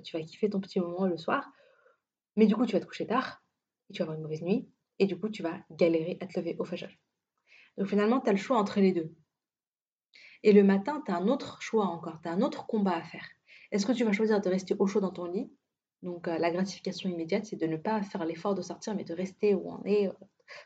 tu 0.03 0.17
vas 0.17 0.23
kiffer 0.23 0.49
ton 0.49 0.61
petit 0.61 0.79
moment 0.79 1.05
le 1.05 1.17
soir, 1.17 1.51
mais 2.37 2.45
du 2.45 2.55
coup, 2.55 2.65
tu 2.65 2.73
vas 2.73 2.79
te 2.79 2.85
coucher 2.85 3.05
tard 3.05 3.43
et 3.89 3.93
tu 3.93 3.99
vas 3.99 4.03
avoir 4.05 4.17
une 4.17 4.23
mauvaise 4.23 4.41
nuit 4.41 4.69
et 4.99 5.05
du 5.05 5.19
coup, 5.19 5.29
tu 5.29 5.43
vas 5.43 5.57
galérer 5.71 6.17
à 6.21 6.27
te 6.27 6.39
lever 6.39 6.55
au 6.59 6.65
fajr. 6.65 6.89
Donc 7.77 7.87
finalement, 7.87 8.19
tu 8.19 8.29
as 8.29 8.33
le 8.33 8.37
choix 8.37 8.57
entre 8.57 8.79
les 8.79 8.91
deux. 8.91 9.13
Et 10.43 10.53
le 10.53 10.63
matin, 10.63 11.01
tu 11.05 11.11
as 11.11 11.17
un 11.17 11.27
autre 11.27 11.61
choix 11.61 11.85
encore, 11.85 12.19
tu 12.21 12.29
as 12.29 12.31
un 12.31 12.41
autre 12.41 12.65
combat 12.65 12.95
à 12.95 13.03
faire. 13.03 13.27
Est-ce 13.71 13.85
que 13.85 13.91
tu 13.91 14.03
vas 14.03 14.11
choisir 14.11 14.41
de 14.41 14.49
rester 14.49 14.75
au 14.79 14.87
chaud 14.87 15.01
dans 15.01 15.11
ton 15.11 15.25
lit? 15.25 15.51
Donc 16.01 16.27
la 16.27 16.49
gratification 16.49 17.09
immédiate, 17.09 17.45
c'est 17.45 17.57
de 17.57 17.67
ne 17.67 17.75
pas 17.75 18.01
faire 18.01 18.25
l'effort 18.25 18.55
de 18.55 18.61
sortir, 18.61 18.95
mais 18.95 19.03
de 19.03 19.13
rester 19.13 19.53
où 19.53 19.69
on 19.69 19.83
est, 19.83 20.09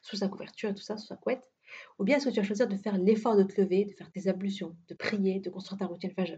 sous 0.01 0.17
sa 0.17 0.27
couverture 0.27 0.69
et 0.69 0.75
tout 0.75 0.83
ça, 0.83 0.97
sous 0.97 1.07
sa 1.07 1.15
couette. 1.15 1.51
Ou 1.97 2.03
bien 2.03 2.17
est-ce 2.17 2.25
que 2.25 2.29
tu 2.29 2.39
vas 2.39 2.45
choisir 2.45 2.67
de 2.67 2.75
faire 2.75 2.97
l'effort 2.97 3.35
de 3.35 3.43
te 3.43 3.59
lever, 3.59 3.85
de 3.85 3.93
faire 3.93 4.11
tes 4.11 4.27
ablutions, 4.27 4.75
de 4.89 4.93
prier, 4.93 5.39
de 5.39 5.49
construire 5.49 5.79
ta 5.79 5.85
routine 5.85 6.11
fajr 6.11 6.37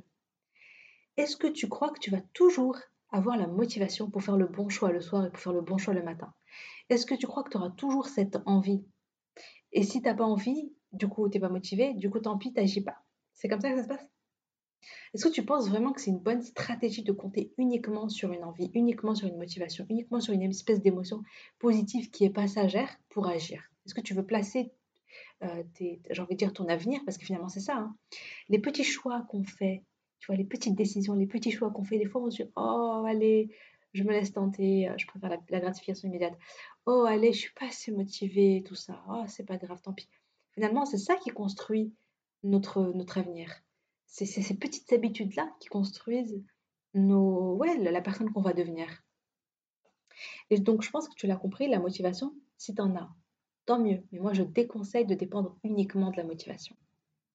Est-ce 1.17 1.35
que 1.35 1.47
tu 1.47 1.67
crois 1.67 1.89
que 1.89 1.99
tu 1.99 2.09
vas 2.09 2.21
toujours 2.33 2.77
avoir 3.11 3.37
la 3.37 3.47
motivation 3.47 4.09
pour 4.09 4.23
faire 4.23 4.37
le 4.37 4.47
bon 4.47 4.69
choix 4.69 4.91
le 4.91 5.01
soir 5.01 5.25
et 5.25 5.29
pour 5.29 5.39
faire 5.39 5.53
le 5.53 5.61
bon 5.61 5.77
choix 5.77 5.93
le 5.93 6.03
matin? 6.03 6.33
Est-ce 6.89 7.05
que 7.05 7.15
tu 7.15 7.27
crois 7.27 7.43
que 7.43 7.49
tu 7.49 7.57
auras 7.57 7.71
toujours 7.71 8.07
cette 8.07 8.37
envie 8.45 8.85
Et 9.75 9.83
si 9.83 10.01
tu 10.01 10.07
n'as 10.07 10.15
pas 10.15 10.23
envie, 10.23 10.71
du 10.93 11.07
coup, 11.07 11.29
tu 11.29 11.37
n'es 11.37 11.41
pas 11.41 11.49
motivé, 11.49 11.93
du 11.93 12.09
coup, 12.09 12.19
tant 12.19 12.37
pis, 12.37 12.53
tu 12.53 12.59
n'agis 12.59 12.81
pas. 12.81 12.95
C'est 13.33 13.49
comme 13.49 13.59
ça 13.59 13.69
que 13.69 13.75
ça 13.75 13.83
se 13.83 13.87
passe? 13.89 14.09
Est-ce 15.13 15.25
que 15.25 15.31
tu 15.31 15.43
penses 15.43 15.67
vraiment 15.67 15.91
que 15.91 15.99
c'est 15.99 16.11
une 16.11 16.19
bonne 16.19 16.41
stratégie 16.41 17.03
de 17.03 17.11
compter 17.11 17.53
uniquement 17.57 18.07
sur 18.07 18.31
une 18.31 18.45
envie, 18.45 18.71
uniquement 18.73 19.15
sur 19.15 19.27
une 19.27 19.37
motivation, 19.37 19.85
uniquement 19.89 20.21
sur 20.21 20.33
une 20.33 20.43
espèce 20.43 20.81
d'émotion 20.81 21.23
positive 21.59 22.09
qui 22.09 22.23
est 22.23 22.29
passagère 22.29 22.89
pour 23.09 23.27
agir? 23.27 23.61
Est-ce 23.85 23.93
que 23.93 24.01
tu 24.01 24.13
veux 24.13 24.25
placer 24.25 24.71
euh, 25.43 25.63
j'ai 25.79 26.21
envie 26.21 26.35
de 26.35 26.39
dire 26.39 26.53
ton 26.53 26.67
avenir, 26.67 27.01
parce 27.05 27.17
que 27.17 27.25
finalement 27.25 27.49
c'est 27.49 27.59
ça. 27.59 27.77
Hein. 27.77 27.95
Les 28.49 28.59
petits 28.59 28.83
choix 28.83 29.25
qu'on 29.29 29.43
fait, 29.43 29.83
tu 30.19 30.27
vois, 30.27 30.35
les 30.35 30.43
petites 30.43 30.75
décisions, 30.75 31.13
les 31.13 31.27
petits 31.27 31.51
choix 31.51 31.71
qu'on 31.71 31.83
fait, 31.83 31.97
des 31.97 32.05
fois 32.05 32.21
on 32.21 32.29
se 32.29 32.43
dit, 32.43 32.49
oh 32.55 33.03
allez, 33.07 33.49
je 33.95 34.03
me 34.03 34.11
laisse 34.11 34.33
tenter, 34.33 34.89
euh, 34.89 34.93
je 34.97 35.07
préfère 35.07 35.29
la, 35.29 35.59
gratification 35.59 36.07
immédiate. 36.09 36.37
Oh 36.85 37.05
allez, 37.07 37.33
je 37.33 37.39
suis 37.39 37.53
pas 37.53 37.67
assez 37.67 37.91
motivée, 37.91 38.63
tout 38.65 38.75
ça. 38.75 39.03
Oh 39.09 39.23
c'est 39.27 39.45
pas 39.45 39.57
grave, 39.57 39.81
tant 39.81 39.93
pis. 39.93 40.09
Finalement 40.53 40.85
c'est 40.85 40.97
ça 40.97 41.15
qui 41.15 41.29
construit 41.31 41.93
notre, 42.43 42.81
notre 42.93 43.17
avenir. 43.17 43.51
C'est 44.05 44.25
ces 44.25 44.57
petites 44.57 44.91
habitudes-là 44.93 45.49
qui 45.59 45.67
construisent 45.67 46.41
nos, 46.93 47.55
ouais, 47.55 47.77
la 47.77 48.01
personne 48.01 48.31
qu'on 48.31 48.41
va 48.41 48.53
devenir. 48.53 48.87
Et 50.49 50.59
donc 50.59 50.81
je 50.81 50.89
pense 50.89 51.07
que 51.07 51.15
tu 51.15 51.27
l'as 51.27 51.35
compris, 51.35 51.67
la 51.67 51.79
motivation, 51.79 52.33
si 52.57 52.73
tu 52.73 52.81
en 52.81 52.95
as, 52.95 53.09
tant 53.65 53.79
mieux. 53.79 54.03
Mais 54.11 54.19
moi, 54.19 54.33
je 54.33 54.43
déconseille 54.43 55.05
de 55.05 55.15
dépendre 55.15 55.57
uniquement 55.63 56.11
de 56.11 56.17
la 56.17 56.23
motivation. 56.23 56.75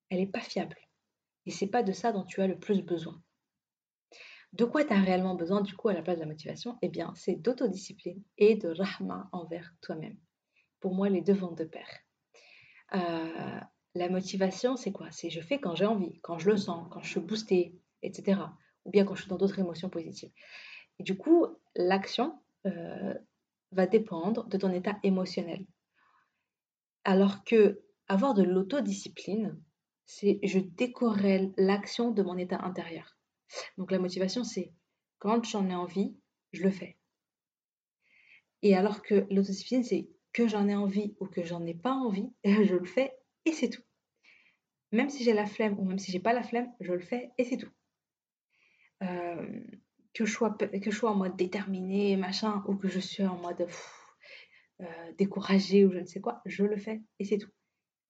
Elle 0.08 0.18
n'est 0.20 0.26
pas 0.26 0.40
fiable. 0.40 0.76
Et 1.46 1.50
c'est 1.50 1.66
pas 1.66 1.82
de 1.82 1.92
ça 1.92 2.12
dont 2.12 2.24
tu 2.24 2.40
as 2.40 2.46
le 2.46 2.58
plus 2.58 2.82
besoin. 2.82 3.20
De 4.52 4.64
quoi 4.64 4.84
tu 4.84 4.92
as 4.92 5.00
réellement 5.00 5.36
besoin 5.36 5.60
du 5.60 5.74
coup 5.74 5.88
à 5.88 5.92
la 5.92 6.02
place 6.02 6.16
de 6.16 6.22
la 6.22 6.26
motivation? 6.26 6.76
Eh 6.82 6.88
bien, 6.88 7.12
c'est 7.14 7.36
d'autodiscipline 7.36 8.22
et 8.36 8.56
de 8.56 8.70
rahma 8.70 9.28
envers 9.32 9.74
toi-même. 9.80 10.16
Pour 10.80 10.94
moi, 10.94 11.08
les 11.08 11.20
deux 11.20 11.34
vont 11.34 11.52
de 11.52 11.64
pair. 11.64 11.86
Euh, 12.94 13.60
la 13.94 14.08
motivation, 14.08 14.76
c'est 14.76 14.92
quoi? 14.92 15.10
C'est 15.10 15.30
je 15.30 15.40
fais 15.40 15.58
quand 15.58 15.74
j'ai 15.76 15.86
envie, 15.86 16.18
quand 16.20 16.38
je 16.38 16.50
le 16.50 16.56
sens, 16.56 16.88
quand 16.90 17.00
je 17.02 17.10
suis 17.10 17.20
boostée, 17.20 17.78
etc. 18.02 18.40
Ou 18.84 18.90
bien 18.90 19.04
quand 19.04 19.14
je 19.14 19.22
suis 19.22 19.28
dans 19.28 19.36
d'autres 19.36 19.58
émotions 19.58 19.88
positives. 19.88 20.32
Du 20.98 21.16
coup, 21.16 21.46
l'action 21.76 22.40
euh, 22.66 23.14
va 23.72 23.86
dépendre 23.86 24.46
de 24.48 24.58
ton 24.58 24.72
état 24.72 24.98
émotionnel. 25.02 25.64
Alors 27.04 27.44
que 27.44 27.80
avoir 28.08 28.34
de 28.34 28.42
l'autodiscipline, 28.42 29.56
c'est 30.06 30.40
je 30.42 30.58
décorrèle 30.58 31.52
l'action 31.56 32.10
de 32.10 32.22
mon 32.22 32.36
état 32.36 32.60
intérieur. 32.62 33.16
Donc 33.78 33.90
la 33.90 33.98
motivation, 33.98 34.44
c'est 34.44 34.72
quand 35.18 35.44
j'en 35.44 35.68
ai 35.68 35.74
envie, 35.74 36.16
je 36.52 36.62
le 36.62 36.70
fais. 36.70 36.96
Et 38.62 38.76
alors 38.76 39.02
que 39.02 39.26
l'autodiscipline, 39.30 39.84
c'est 39.84 40.08
que 40.32 40.48
j'en 40.48 40.68
ai 40.68 40.74
envie 40.74 41.14
ou 41.20 41.26
que 41.26 41.44
j'en 41.44 41.64
ai 41.66 41.74
pas 41.74 41.92
envie, 41.92 42.32
je 42.44 42.74
le 42.74 42.84
fais 42.84 43.12
et 43.44 43.52
c'est 43.52 43.70
tout. 43.70 43.82
Même 44.92 45.08
si 45.08 45.22
j'ai 45.22 45.32
la 45.32 45.46
flemme 45.46 45.78
ou 45.78 45.84
même 45.84 45.98
si 45.98 46.10
j'ai 46.10 46.20
pas 46.20 46.32
la 46.32 46.42
flemme, 46.42 46.72
je 46.80 46.92
le 46.92 47.00
fais 47.00 47.30
et 47.38 47.44
c'est 47.44 47.56
tout. 47.56 47.70
Euh, 49.02 49.60
que, 50.12 50.24
je 50.24 50.32
sois, 50.32 50.50
que 50.50 50.90
je 50.90 50.96
sois 50.96 51.10
en 51.10 51.16
mode 51.16 51.36
déterminé, 51.36 52.16
machin, 52.16 52.62
ou 52.66 52.76
que 52.76 52.88
je 52.88 52.98
suis 52.98 53.24
en 53.24 53.36
mode 53.36 53.66
euh, 54.80 55.12
découragé 55.16 55.84
ou 55.84 55.92
je 55.92 55.98
ne 55.98 56.06
sais 56.06 56.20
quoi, 56.20 56.42
je 56.44 56.64
le 56.64 56.76
fais 56.76 57.02
et 57.18 57.24
c'est 57.24 57.38
tout. 57.38 57.50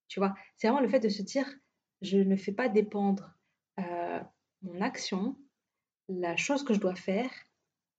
Tu 0.09 0.19
vois, 0.19 0.35
c'est 0.57 0.67
vraiment 0.67 0.83
le 0.83 0.89
fait 0.89 1.01
de 1.01 1.09
se 1.09 1.23
dire, 1.23 1.47
je 2.03 2.19
ne 2.19 2.37
fais 2.37 2.53
pas 2.53 2.69
dépendre 2.69 3.39
mon 4.63 4.81
action, 4.81 5.37
la 6.09 6.37
chose 6.37 6.65
que 6.65 6.75
je 6.75 6.81
dois 6.81 6.95
faire, 6.95 7.31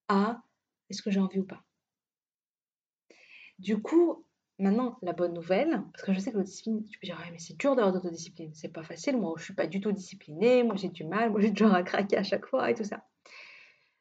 à 0.08 0.44
est-ce 0.89 1.01
que 1.01 1.12
j'ai 1.12 1.20
envie 1.20 1.39
ou 1.39 1.46
pas. 1.46 1.63
Du 3.60 3.82
coup, 3.82 4.25
maintenant, 4.60 4.98
la 5.01 5.13
bonne 5.13 5.34
nouvelle, 5.34 5.84
parce 5.94 6.03
que 6.03 6.13
je 6.13 6.20
sais 6.20 6.32
que 6.32 6.38
l'autodiscipline, 6.38 6.86
tu 6.88 7.00
peux 7.00 7.08
dire, 7.08 7.20
mais 7.32 7.39
c'est 7.39 7.58
dur 7.58 7.75
d'avoir 7.75 7.94
d'autodiscipline, 7.94 8.53
c'est 8.53 8.74
pas 8.74 8.84
facile, 8.84 9.18
moi 9.18 9.34
je 9.38 9.44
suis 9.44 9.53
pas 9.53 9.68
du 9.68 9.80
tout 9.80 9.91
disciplinée, 9.91 10.63
moi 10.63 10.75
j'ai 10.75 10.89
du 10.89 11.06
mal, 11.06 11.32
moi 11.32 11.39
j'ai 11.39 11.56
genre 11.56 11.74
à 11.74 11.84
craquer 11.84 12.18
à 12.18 12.24
chaque 12.24 12.46
fois 12.46 12.70
et 12.70 12.74
tout 12.74 12.84
ça. 12.84 13.06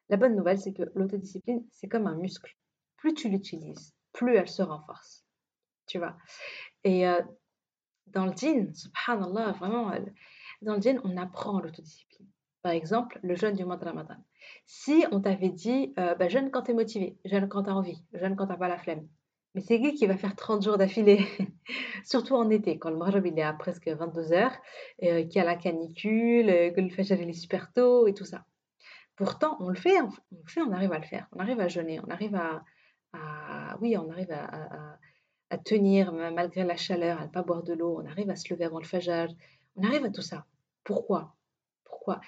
La 0.09 0.17
bonne 0.17 0.35
nouvelle, 0.35 0.59
c'est 0.59 0.73
que 0.73 0.83
l'autodiscipline, 0.95 1.65
c'est 1.71 1.87
comme 1.87 2.07
un 2.07 2.15
muscle. 2.15 2.57
Plus 2.97 3.13
tu 3.13 3.29
l'utilises, 3.29 3.95
plus 4.11 4.35
elle 4.35 4.49
se 4.49 4.61
renforce. 4.61 5.25
Tu 5.87 5.97
vois? 5.97 6.17
Et 6.83 7.07
euh, 7.07 7.21
dans 8.07 8.25
le 8.25 8.33
djinn, 8.33 8.73
subhanallah, 8.73 9.53
vraiment, 9.53 9.91
dans 10.61 10.75
le 10.75 10.81
djinn, 10.81 10.99
on 11.03 11.15
apprend 11.17 11.59
l'autodiscipline. 11.61 12.27
Par 12.61 12.73
exemple, 12.73 13.19
le 13.23 13.35
jeûne 13.35 13.55
du 13.55 13.65
mois 13.65 13.77
de 13.77 13.85
Ramadan. 13.85 14.15
Si 14.65 15.03
on 15.11 15.19
t'avait 15.19 15.49
dit, 15.49 15.93
euh, 15.97 16.13
bah, 16.15 16.27
jeûne 16.29 16.51
quand 16.51 16.63
tu 16.63 16.71
es 16.71 16.73
motivé, 16.73 17.17
jeûne 17.25 17.47
quand 17.47 17.63
tu 17.63 17.69
as 17.69 17.75
envie, 17.75 18.03
jeûne 18.13 18.35
quand 18.35 18.47
tu 18.47 18.57
pas 18.57 18.67
la 18.67 18.77
flemme. 18.77 19.07
Mais 19.55 19.61
c'est 19.61 19.81
qui 19.81 19.95
qui 19.95 20.05
va 20.05 20.15
faire 20.15 20.35
30 20.35 20.63
jours 20.63 20.77
d'affilée 20.77 21.25
Surtout 22.05 22.35
en 22.35 22.49
été, 22.49 22.77
quand 22.77 22.89
le 22.89 22.97
Maghreb 22.97 23.25
il 23.25 23.37
est 23.37 23.41
à 23.41 23.53
presque 23.53 23.87
22 23.87 24.31
heures, 24.31 24.55
euh, 25.03 25.23
qu'il 25.23 25.35
y 25.35 25.39
a 25.39 25.43
la 25.43 25.55
canicule, 25.55 26.49
euh, 26.49 26.71
que 26.71 26.79
le 26.79 26.89
Fajr 26.89 27.19
il 27.19 27.29
est 27.29 27.33
super 27.33 27.73
tôt 27.73 28.07
et 28.07 28.13
tout 28.13 28.25
ça. 28.25 28.45
Pourtant, 29.15 29.57
on 29.59 29.69
le 29.69 29.75
fait, 29.75 29.99
on 30.01 30.09
le 30.31 30.47
fait, 30.47 30.61
on 30.61 30.71
arrive 30.71 30.93
à 30.93 30.99
le 30.99 31.05
faire. 31.05 31.27
On 31.33 31.39
arrive 31.39 31.59
à 31.59 31.67
jeûner, 31.67 31.99
on 31.99 32.09
arrive 32.09 32.35
à, 32.35 32.63
oui, 33.81 33.97
on 33.97 34.09
arrive 34.09 34.31
à, 34.31 34.97
à, 35.49 35.57
tenir 35.57 36.13
malgré 36.13 36.63
la 36.63 36.77
chaleur, 36.77 37.19
à 37.19 37.25
ne 37.25 37.31
pas 37.31 37.43
boire 37.43 37.63
de 37.63 37.73
l'eau, 37.73 37.99
on 38.01 38.05
arrive 38.05 38.29
à 38.29 38.35
se 38.35 38.51
lever 38.53 38.65
avant 38.65 38.79
le 38.79 38.85
Fajr, 38.85 39.27
on 39.75 39.83
arrive 39.83 40.05
à 40.05 40.09
tout 40.09 40.21
ça. 40.21 40.45
Pourquoi? 40.83 41.35
Pourquoi? 41.83 42.21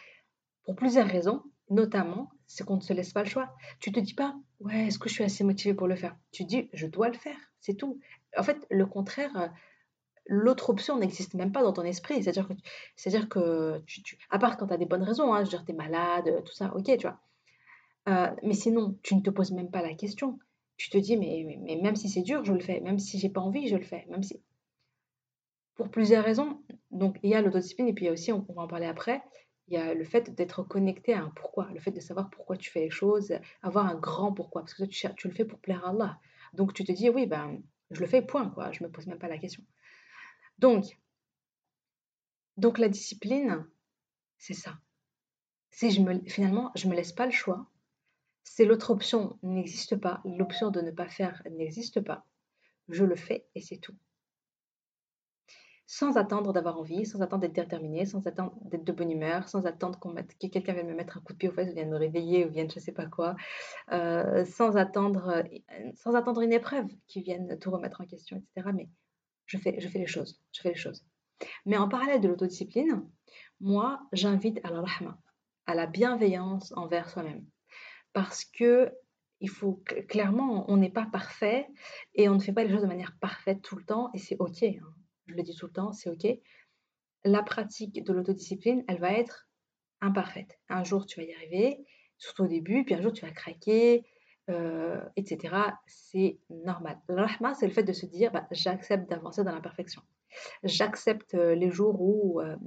Pour 0.66 0.76
plusieurs 0.76 1.08
raisons, 1.08 1.44
notamment, 1.70 2.32
c'est 2.48 2.64
qu'on 2.66 2.78
ne 2.78 2.82
se 2.82 2.94
laisse 2.94 3.14
pas 3.14 3.24
le 3.24 3.30
choix. 3.30 3.54
Tu 3.80 3.92
te 3.92 4.00
dis 4.00 4.14
pas, 4.14 4.36
ouais, 4.60 4.88
est-ce 4.88 5.00
que 5.00 5.10
je 5.10 5.16
suis 5.16 5.24
assez 5.24 5.44
motivée 5.44 5.74
pour 5.74 5.88
le 5.88 5.96
faire? 5.96 6.16
Tu 6.32 6.46
dis, 6.46 6.70
je 6.74 6.88
dois 6.88 7.10
le 7.10 7.18
faire, 7.18 7.38
c'est 7.60 7.76
tout. 7.76 8.00
En 8.38 8.44
fait, 8.44 8.66
le 8.70 8.86
contraire, 8.86 9.52
l'autre 10.26 10.70
option 10.70 10.98
n'existe 10.98 11.34
même 11.34 11.52
pas 11.52 11.64
dans 11.64 11.74
ton 11.74 11.84
esprit. 11.84 12.24
C'est-à-dire 12.24 12.48
que, 12.48 12.54
c'est-à-dire 12.96 13.30
que 13.30 13.82
tu, 13.86 14.18
à 14.30 14.40
part 14.40 14.58
quand 14.58 14.68
tu 14.68 14.74
as 14.74 14.78
des 14.78 14.86
bonnes 14.86 15.04
raisons, 15.04 15.34
hein, 15.34 15.40
je 15.40 15.46
veux 15.46 15.50
dire, 15.50 15.66
tu 15.66 15.72
es 15.72 15.76
malade, 15.76 16.44
tout 16.46 16.54
ça, 16.54 16.74
ok, 16.76 16.86
tu 16.86 17.08
vois. 17.08 17.20
Euh, 18.10 18.30
mais 18.44 18.54
sinon, 18.54 18.98
tu 19.04 19.16
ne 19.16 19.22
te 19.22 19.30
poses 19.30 19.52
même 19.52 19.72
pas 19.72 19.82
la 19.82 19.94
question. 19.94 20.40
Tu 20.78 20.90
te 20.90 20.98
dis, 20.98 21.18
mais, 21.18 21.58
mais, 21.62 21.78
même 21.78 21.96
si 21.96 22.10
c'est 22.10 22.22
dur, 22.22 22.44
je 22.44 22.54
le 22.54 22.60
fais. 22.60 22.80
Même 22.82 23.00
si 23.00 23.20
j'ai 23.20 23.30
pas 23.30 23.42
envie, 23.42 23.68
je 23.68 23.78
le 23.78 23.84
fais. 23.84 24.06
Même 24.10 24.24
si... 24.24 24.42
Pour 25.76 25.90
plusieurs 25.90 26.24
raisons. 26.24 26.62
Donc, 26.92 27.18
il 27.24 27.30
y 27.30 27.36
a 27.36 27.42
l'autodiscipline 27.42 27.88
et 27.88 27.94
puis 27.94 28.06
il 28.06 28.08
y 28.08 28.10
a 28.10 28.14
aussi, 28.14 28.32
on, 28.32 28.46
on 28.50 28.54
va 28.54 28.64
en 28.64 28.68
parler 28.68 28.86
après, 28.86 29.24
il 29.68 29.74
y 29.76 29.78
a 29.78 29.94
le 29.94 30.04
fait 30.04 30.34
d'être 30.36 30.64
connecté 30.64 31.14
à 31.14 31.24
un 31.24 31.30
pourquoi, 31.30 31.70
le 31.72 31.80
fait 31.80 31.92
de 31.92 32.00
savoir 32.00 32.30
pourquoi 32.30 32.58
tu 32.58 32.70
fais 32.70 32.82
les 32.82 32.90
choses, 32.90 33.34
avoir 33.62 33.88
un 33.88 33.96
grand 33.96 34.34
pourquoi, 34.34 34.62
parce 34.62 34.74
que 34.74 34.84
tu, 34.84 35.08
tu 35.16 35.28
le 35.28 35.34
fais 35.34 35.46
pour 35.46 35.60
plaire 35.60 35.86
à 35.86 35.90
Allah. 35.90 36.20
Donc 36.54 36.74
tu 36.74 36.84
te 36.84 36.92
dis, 36.92 37.10
oui, 37.10 37.26
ben, 37.26 37.62
je 37.92 38.00
le 38.02 38.08
fais, 38.08 38.22
point, 38.22 38.50
quoi, 38.50 38.72
je 38.72 38.84
ne 38.84 38.88
me 38.88 38.92
pose 38.92 39.08
même 39.08 39.20
pas 39.20 39.28
la 39.28 39.38
question. 39.38 39.64
Donc, 40.60 40.98
donc 42.58 42.78
la 42.78 42.90
discipline, 42.90 43.66
c'est 44.38 44.54
ça. 44.54 44.78
Si 45.72 45.92
je 45.92 46.02
me, 46.02 46.20
finalement, 46.28 46.72
je 46.76 46.86
ne 46.86 46.92
me 46.92 46.96
laisse 46.96 47.14
pas 47.14 47.26
le 47.26 47.32
choix, 47.32 47.66
c'est 48.44 48.66
l'autre 48.66 48.92
option 48.92 49.40
n'existe 49.42 49.96
pas, 49.96 50.22
l'option 50.26 50.70
de 50.70 50.82
ne 50.82 50.92
pas 50.92 51.08
faire 51.08 51.42
n'existe 51.50 52.02
pas, 52.02 52.26
je 52.90 53.06
le 53.06 53.16
fais 53.16 53.48
et 53.56 53.62
c'est 53.62 53.78
tout 53.78 53.96
sans 55.94 56.18
attendre 56.18 56.54
d'avoir 56.54 56.80
envie, 56.80 57.06
sans 57.06 57.22
attendre 57.22 57.42
d'être 57.42 57.54
déterminé, 57.54 58.08
sans 58.08 58.26
attendre 58.26 58.56
d'être 58.64 58.84
de 58.84 58.92
bonne 58.92 59.12
humeur, 59.12 59.48
sans 59.48 59.68
attendre 59.68 60.00
qu'on 60.00 60.16
que 60.16 60.48
quelqu'un 60.48 60.74
vienne 60.74 60.88
me 60.88 60.96
mettre 60.96 61.18
un 61.18 61.22
coup 61.22 61.34
de 61.34 61.38
pied 61.38 61.50
aux 61.50 61.52
fesses 61.52 61.70
ou 61.70 61.76
vienne 61.76 61.92
me 61.92 61.98
réveiller 61.98 62.46
ou 62.46 62.50
vienne 62.50 62.70
je 62.72 62.80
sais 62.80 62.92
pas 62.92 63.06
quoi, 63.06 63.36
euh, 63.92 64.44
sans, 64.44 64.76
attendre, 64.76 65.44
sans 65.94 66.16
attendre 66.16 66.42
une 66.42 66.52
épreuve 66.52 66.88
qui 67.06 67.22
vienne 67.22 67.60
tout 67.60 67.70
remettre 67.70 68.02
en 68.02 68.06
question, 68.06 68.38
etc. 68.38 68.72
Mais 68.74 68.90
je 69.46 69.60
fais, 69.60 69.80
je 69.80 69.88
fais 69.88 70.00
les 70.00 70.08
choses, 70.08 70.42
je 70.52 70.62
fais 70.62 70.70
les 70.70 70.76
choses. 70.76 71.06
Mais 71.68 71.78
en 71.78 71.88
parallèle 71.88 72.22
de 72.22 72.28
l'autodiscipline, 72.28 73.08
moi, 73.60 74.00
j'invite 74.14 74.60
à 74.64 74.72
la 74.72 74.82
rahma, 74.82 75.20
à 75.68 75.76
la 75.76 75.86
bienveillance 75.86 76.74
envers 76.76 77.08
soi-même. 77.08 77.46
Parce 78.14 78.46
que 78.46 78.92
il 79.42 79.50
faut 79.50 79.84
clairement, 80.10 80.66
on 80.72 80.78
n'est 80.78 80.90
pas 80.90 81.06
parfait 81.06 81.68
et 82.16 82.30
on 82.30 82.36
ne 82.36 82.40
fait 82.40 82.54
pas 82.54 82.64
les 82.64 82.72
choses 82.72 82.82
de 82.82 82.88
manière 82.88 83.16
parfaite 83.20 83.62
tout 83.62 83.76
le 83.76 83.84
temps 83.84 84.10
et 84.16 84.18
c'est 84.18 84.38
ok. 84.40 84.64
Hein 84.64 84.94
je 85.28 85.36
le 85.36 85.44
dis 85.44 85.56
tout 85.56 85.68
le 85.68 85.72
temps, 85.72 85.92
c'est 85.92 86.10
OK. 86.10 86.28
La 87.26 87.44
pratique 87.44 88.04
de 88.04 88.14
l'autodiscipline, 88.14 88.84
elle 88.88 89.00
va 89.00 89.14
être 89.14 89.48
imparfaite. 90.02 90.60
Un 90.70 90.84
jour, 90.84 91.06
tu 91.06 91.20
vas 91.20 91.26
y 91.26 91.34
arriver, 91.34 91.86
surtout 92.18 92.44
au 92.44 92.48
début, 92.48 92.84
puis 92.84 92.96
un 92.96 93.02
jour, 93.02 93.14
tu 93.14 93.26
vas 93.26 93.32
craquer, 93.32 94.06
euh, 94.50 95.02
etc. 95.16 95.56
C'est 95.88 96.38
normal. 96.50 97.00
Le 97.08 97.22
rahma, 97.22 97.54
c'est 97.54 97.68
le 97.68 97.74
fait 97.74 97.84
de 97.84 97.94
se 97.94 98.06
dire, 98.06 98.32
bah, 98.32 98.46
j'accepte 98.52 99.10
d'avancer 99.10 99.44
dans 99.44 99.54
l'imperfection. 99.54 100.02
J'accepte 100.64 101.36
euh, 101.36 101.56
les 101.56 101.72
jours 101.72 102.02
où 102.02 102.42
euh, 102.42 102.58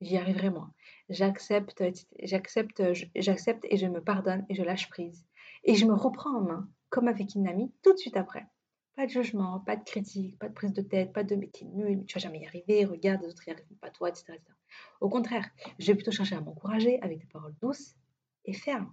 j'y 0.00 0.18
arriverai 0.18 0.50
moins. 0.50 0.72
J'accepte, 1.08 1.82
j'accepte, 2.22 2.82
j'accepte 3.14 3.64
et 3.70 3.76
je 3.76 3.86
me 3.86 4.02
pardonne 4.02 4.44
et 4.50 4.54
je 4.54 4.62
lâche 4.62 4.90
prise. 4.90 5.24
Et 5.64 5.74
je 5.74 5.86
me 5.86 5.94
reprends 5.94 6.36
en 6.36 6.42
main, 6.42 6.68
comme 6.90 7.08
avec 7.08 7.34
une 7.34 7.48
amie, 7.48 7.72
tout 7.82 7.92
de 7.92 7.98
suite 7.98 8.16
après. 8.16 8.44
Pas 8.94 9.06
de 9.06 9.10
jugement, 9.10 9.60
pas 9.60 9.76
de 9.76 9.84
critique, 9.84 10.38
pas 10.38 10.48
de 10.48 10.54
prise 10.54 10.74
de 10.74 10.82
tête, 10.82 11.12
pas 11.14 11.24
de 11.24 11.34
mais 11.34 11.48
t'es 11.48 11.64
nul, 11.64 12.04
tu 12.04 12.14
vas 12.14 12.20
jamais 12.20 12.40
y 12.40 12.46
arriver, 12.46 12.84
regarde, 12.84 13.22
les 13.22 13.28
autres 13.28 13.48
y 13.48 13.50
arrivent 13.50 13.78
pas 13.80 13.90
toi, 13.90 14.10
etc., 14.10 14.34
Au 15.00 15.08
contraire, 15.08 15.48
je 15.78 15.86
vais 15.86 15.94
plutôt 15.94 16.10
chercher 16.10 16.34
à 16.34 16.40
m'encourager 16.42 17.00
avec 17.00 17.18
des 17.18 17.26
paroles 17.26 17.54
douces 17.62 17.96
et 18.44 18.52
fermes. 18.52 18.92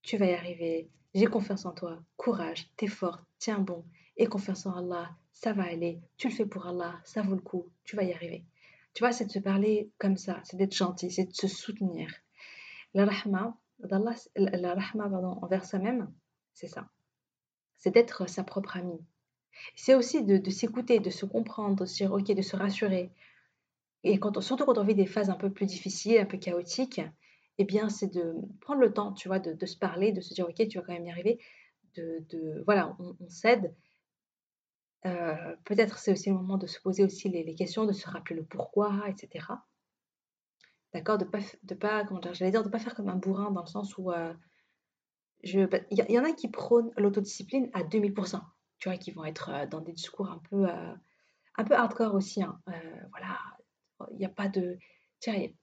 Tu 0.00 0.16
vas 0.16 0.26
y 0.26 0.32
arriver, 0.32 0.90
j'ai 1.14 1.26
confiance 1.26 1.66
en 1.66 1.72
toi, 1.72 2.02
courage, 2.16 2.70
t'es 2.76 2.86
fort, 2.86 3.20
tiens 3.38 3.58
bon, 3.58 3.84
et 4.16 4.26
confiance 4.26 4.64
en 4.64 4.74
Allah, 4.74 5.14
ça 5.32 5.52
va 5.52 5.64
aller, 5.64 6.00
tu 6.16 6.28
le 6.28 6.34
fais 6.34 6.46
pour 6.46 6.66
Allah, 6.66 6.98
ça 7.04 7.20
vaut 7.20 7.34
le 7.34 7.42
coup, 7.42 7.70
tu 7.84 7.94
vas 7.94 8.04
y 8.04 8.14
arriver. 8.14 8.46
Tu 8.94 9.02
vois, 9.02 9.12
c'est 9.12 9.26
de 9.26 9.30
se 9.30 9.38
parler 9.38 9.90
comme 9.98 10.16
ça, 10.16 10.40
c'est 10.44 10.56
d'être 10.56 10.74
gentil, 10.74 11.10
c'est 11.10 11.26
de 11.26 11.34
se 11.34 11.46
soutenir. 11.46 12.10
La 12.94 13.04
rahma, 13.04 13.54
la 13.80 14.74
rahma 14.74 15.10
pardon, 15.10 15.38
envers 15.42 15.66
soi-même, 15.66 16.10
c'est 16.54 16.68
ça. 16.68 16.88
C'est 17.76 17.90
d'être 17.90 18.26
sa 18.26 18.42
propre 18.42 18.78
amie, 18.78 19.04
c'est 19.74 19.94
aussi 19.94 20.22
de, 20.24 20.50
s'écouter, 20.50 21.00
de 21.00 21.10
se 21.10 21.26
comprendre, 21.26 21.76
de 21.76 21.86
se 21.86 21.96
dire 21.96 22.12
ok, 22.12 22.26
de 22.26 22.42
se 22.42 22.56
rassurer. 22.56 23.10
Et 24.04 24.18
quand 24.18 24.40
surtout 24.40 24.64
quand 24.64 24.78
on 24.78 24.84
vit 24.84 24.94
des 24.94 25.06
phases 25.06 25.30
un 25.30 25.34
peu 25.36 25.50
plus 25.50 25.66
difficiles, 25.66 26.18
un 26.18 26.26
peu 26.26 26.38
chaotiques, 26.38 27.00
eh 27.58 27.64
bien, 27.64 27.88
c'est 27.88 28.12
de 28.12 28.34
prendre 28.60 28.80
le 28.80 28.92
temps, 28.92 29.12
tu 29.12 29.28
vois, 29.28 29.38
de, 29.38 29.66
se 29.66 29.76
parler, 29.76 30.12
de 30.12 30.20
se 30.20 30.34
dire 30.34 30.46
ok, 30.48 30.68
tu 30.68 30.78
vas 30.78 30.84
quand 30.84 30.92
même 30.92 31.06
y 31.06 31.10
arriver. 31.10 31.40
De, 31.96 32.62
voilà, 32.66 32.94
on, 32.98 33.16
on 33.20 33.28
s'aide. 33.28 33.74
Euh, 35.06 35.56
peut-être 35.64 35.98
c'est 35.98 36.12
aussi 36.12 36.30
le 36.30 36.36
moment 36.36 36.58
de 36.58 36.66
se 36.66 36.80
poser 36.80 37.04
aussi 37.04 37.28
les, 37.28 37.54
questions, 37.54 37.84
de 37.84 37.92
se 37.92 38.08
rappeler 38.08 38.36
le 38.36 38.44
pourquoi, 38.44 39.04
etc. 39.08 39.46
D'accord, 40.92 41.18
de 41.18 41.24
pas, 41.24 41.38
pas, 41.78 42.04
comment 42.04 42.20
j'allais 42.32 42.50
dire, 42.50 42.64
de 42.64 42.68
pas 42.68 42.78
faire 42.78 42.94
comme 42.94 43.08
un 43.08 43.16
bourrin 43.16 43.50
dans 43.50 43.60
le 43.60 43.68
sens 43.68 43.96
où 43.98 44.10
euh, 44.10 44.32
bah, 45.44 45.78
il 45.90 46.04
y, 46.08 46.18
en 46.18 46.24
a 46.24 46.32
qui 46.32 46.48
prônent 46.48 46.90
l'autodiscipline 46.96 47.70
à 47.72 47.82
2000% 47.82 48.40
tu 48.78 48.88
vois, 48.88 48.98
qui 48.98 49.10
vont 49.10 49.24
être 49.24 49.50
euh, 49.50 49.66
dans 49.66 49.80
des 49.80 49.92
discours 49.92 50.30
un 50.30 50.40
peu, 50.50 50.68
euh, 50.68 50.94
un 51.56 51.64
peu 51.64 51.74
hardcore 51.74 52.14
aussi. 52.14 52.42
Hein. 52.42 52.60
Euh, 52.68 53.00
voilà, 53.10 53.38
il 54.12 54.18
n'y 54.18 54.24
a 54.24 54.30
pas 54.30 54.48
de. 54.48 54.78
Tiens, 55.20 55.34
il 55.34 55.40
n'y 55.40 55.54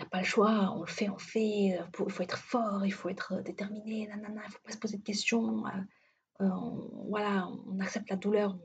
a 0.00 0.06
pas 0.06 0.20
le 0.20 0.24
choix, 0.24 0.72
on 0.76 0.80
le 0.80 0.86
fait, 0.86 1.08
on 1.08 1.18
fait. 1.18 1.78
il 1.78 1.88
faut 2.08 2.22
être 2.22 2.38
fort, 2.38 2.84
il 2.86 2.92
faut 2.92 3.08
être 3.08 3.40
déterminé, 3.42 4.08
il 4.08 4.34
ne 4.34 4.40
faut 4.48 4.60
pas 4.64 4.72
se 4.72 4.78
poser 4.78 4.96
de 4.96 5.02
questions. 5.02 5.64
voilà, 6.38 7.48
on 7.66 7.78
accepte 7.80 8.08
la 8.10 8.16
douleur, 8.16 8.56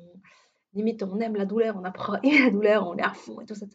limite 0.73 1.03
on 1.03 1.19
aime 1.19 1.35
la 1.35 1.45
douleur, 1.45 1.75
on 1.75 1.83
apprend 1.83 2.13
à 2.13 2.21
la 2.23 2.49
douleur, 2.49 2.87
on 2.87 2.95
est 2.97 3.03
à 3.03 3.13
fond 3.13 3.41
et 3.41 3.45
tout 3.45 3.55
ça. 3.55 3.65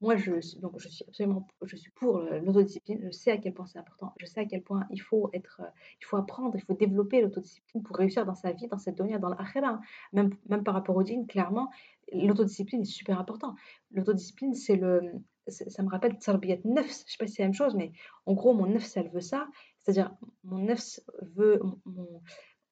Moi, 0.00 0.16
je, 0.16 0.58
donc, 0.60 0.78
je 0.78 0.88
suis 0.88 1.04
absolument 1.08 1.46
je 1.62 1.76
suis 1.76 1.90
pour 1.90 2.20
l'autodiscipline. 2.20 3.00
Je 3.04 3.10
sais 3.10 3.32
à 3.32 3.38
quel 3.38 3.52
point 3.52 3.66
c'est 3.66 3.80
important. 3.80 4.14
Je 4.18 4.26
sais 4.26 4.40
à 4.40 4.44
quel 4.44 4.62
point 4.62 4.86
il 4.90 5.00
faut, 5.00 5.28
être, 5.32 5.60
il 6.00 6.04
faut 6.04 6.16
apprendre, 6.16 6.54
il 6.56 6.62
faut 6.62 6.74
développer 6.74 7.20
l'autodiscipline 7.20 7.82
pour 7.82 7.96
réussir 7.96 8.24
dans 8.24 8.34
sa 8.34 8.52
vie, 8.52 8.68
dans 8.68 8.78
cette 8.78 8.96
dunya, 8.96 9.18
dans 9.18 9.30
l'akhira. 9.30 9.80
Même, 10.12 10.30
même 10.48 10.62
par 10.62 10.74
rapport 10.74 10.94
au 10.96 11.04
djinn, 11.04 11.26
clairement, 11.26 11.70
l'autodiscipline 12.12 12.82
est 12.82 12.84
super 12.84 13.18
important. 13.18 13.56
L'autodiscipline, 13.90 14.54
c'est 14.54 14.76
le, 14.76 15.02
ça 15.48 15.82
me 15.82 15.88
rappelle 15.88 16.18
tarbiyat 16.18 16.58
nefs. 16.64 17.04
Je 17.06 17.12
sais 17.12 17.16
pas 17.18 17.26
si 17.26 17.34
c'est 17.34 17.42
la 17.42 17.48
même 17.48 17.54
chose, 17.54 17.74
mais 17.74 17.92
en 18.26 18.34
gros, 18.34 18.54
mon 18.54 18.66
nefs, 18.66 18.96
elle 18.96 19.10
veut 19.10 19.20
ça. 19.20 19.48
C'est-à-dire, 19.78 20.14
mon 20.44 20.58
nefs 20.58 21.00
veut, 21.22 21.60
mon, 21.84 22.22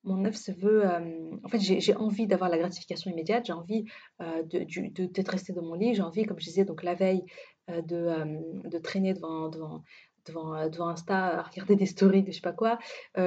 mon 0.07 0.25
œuf 0.25 0.49
veut. 0.51 0.87
Euh, 0.87 1.37
en 1.45 1.49
fait, 1.49 1.59
j'ai 1.59 1.95
envie 1.97 2.27
d'avoir 2.27 2.49
la 2.49 2.59
gratification 2.59 3.11
immédiate, 3.11 3.47
j'ai 3.47 3.53
envie 3.53 3.85
euh, 4.23 4.43
d'être 4.45 4.67
de, 4.69 5.07
de, 5.07 5.53
dans 5.53 5.63
mon 5.63 5.75
lit, 5.75 5.95
j'ai 5.95 6.03
envie, 6.03 6.25
comme 6.25 6.39
je 6.39 6.47
disais, 6.47 6.65
donc 6.65 6.83
la 6.83 6.95
veille, 6.95 7.25
euh, 7.71 7.83
de, 7.83 8.69
de, 8.69 8.79
traîner 8.79 9.13
devant, 9.13 9.49
devant, 9.49 9.83
devant, 10.27 10.89
Insta, 10.89 11.39
à 11.39 11.43
regarder 11.43 11.77
des 11.77 11.87
stories 11.87 12.23
de 12.23 12.31
je 12.31 12.37
sais 12.37 12.41
pas 12.41 12.53
quoi. 12.53 12.79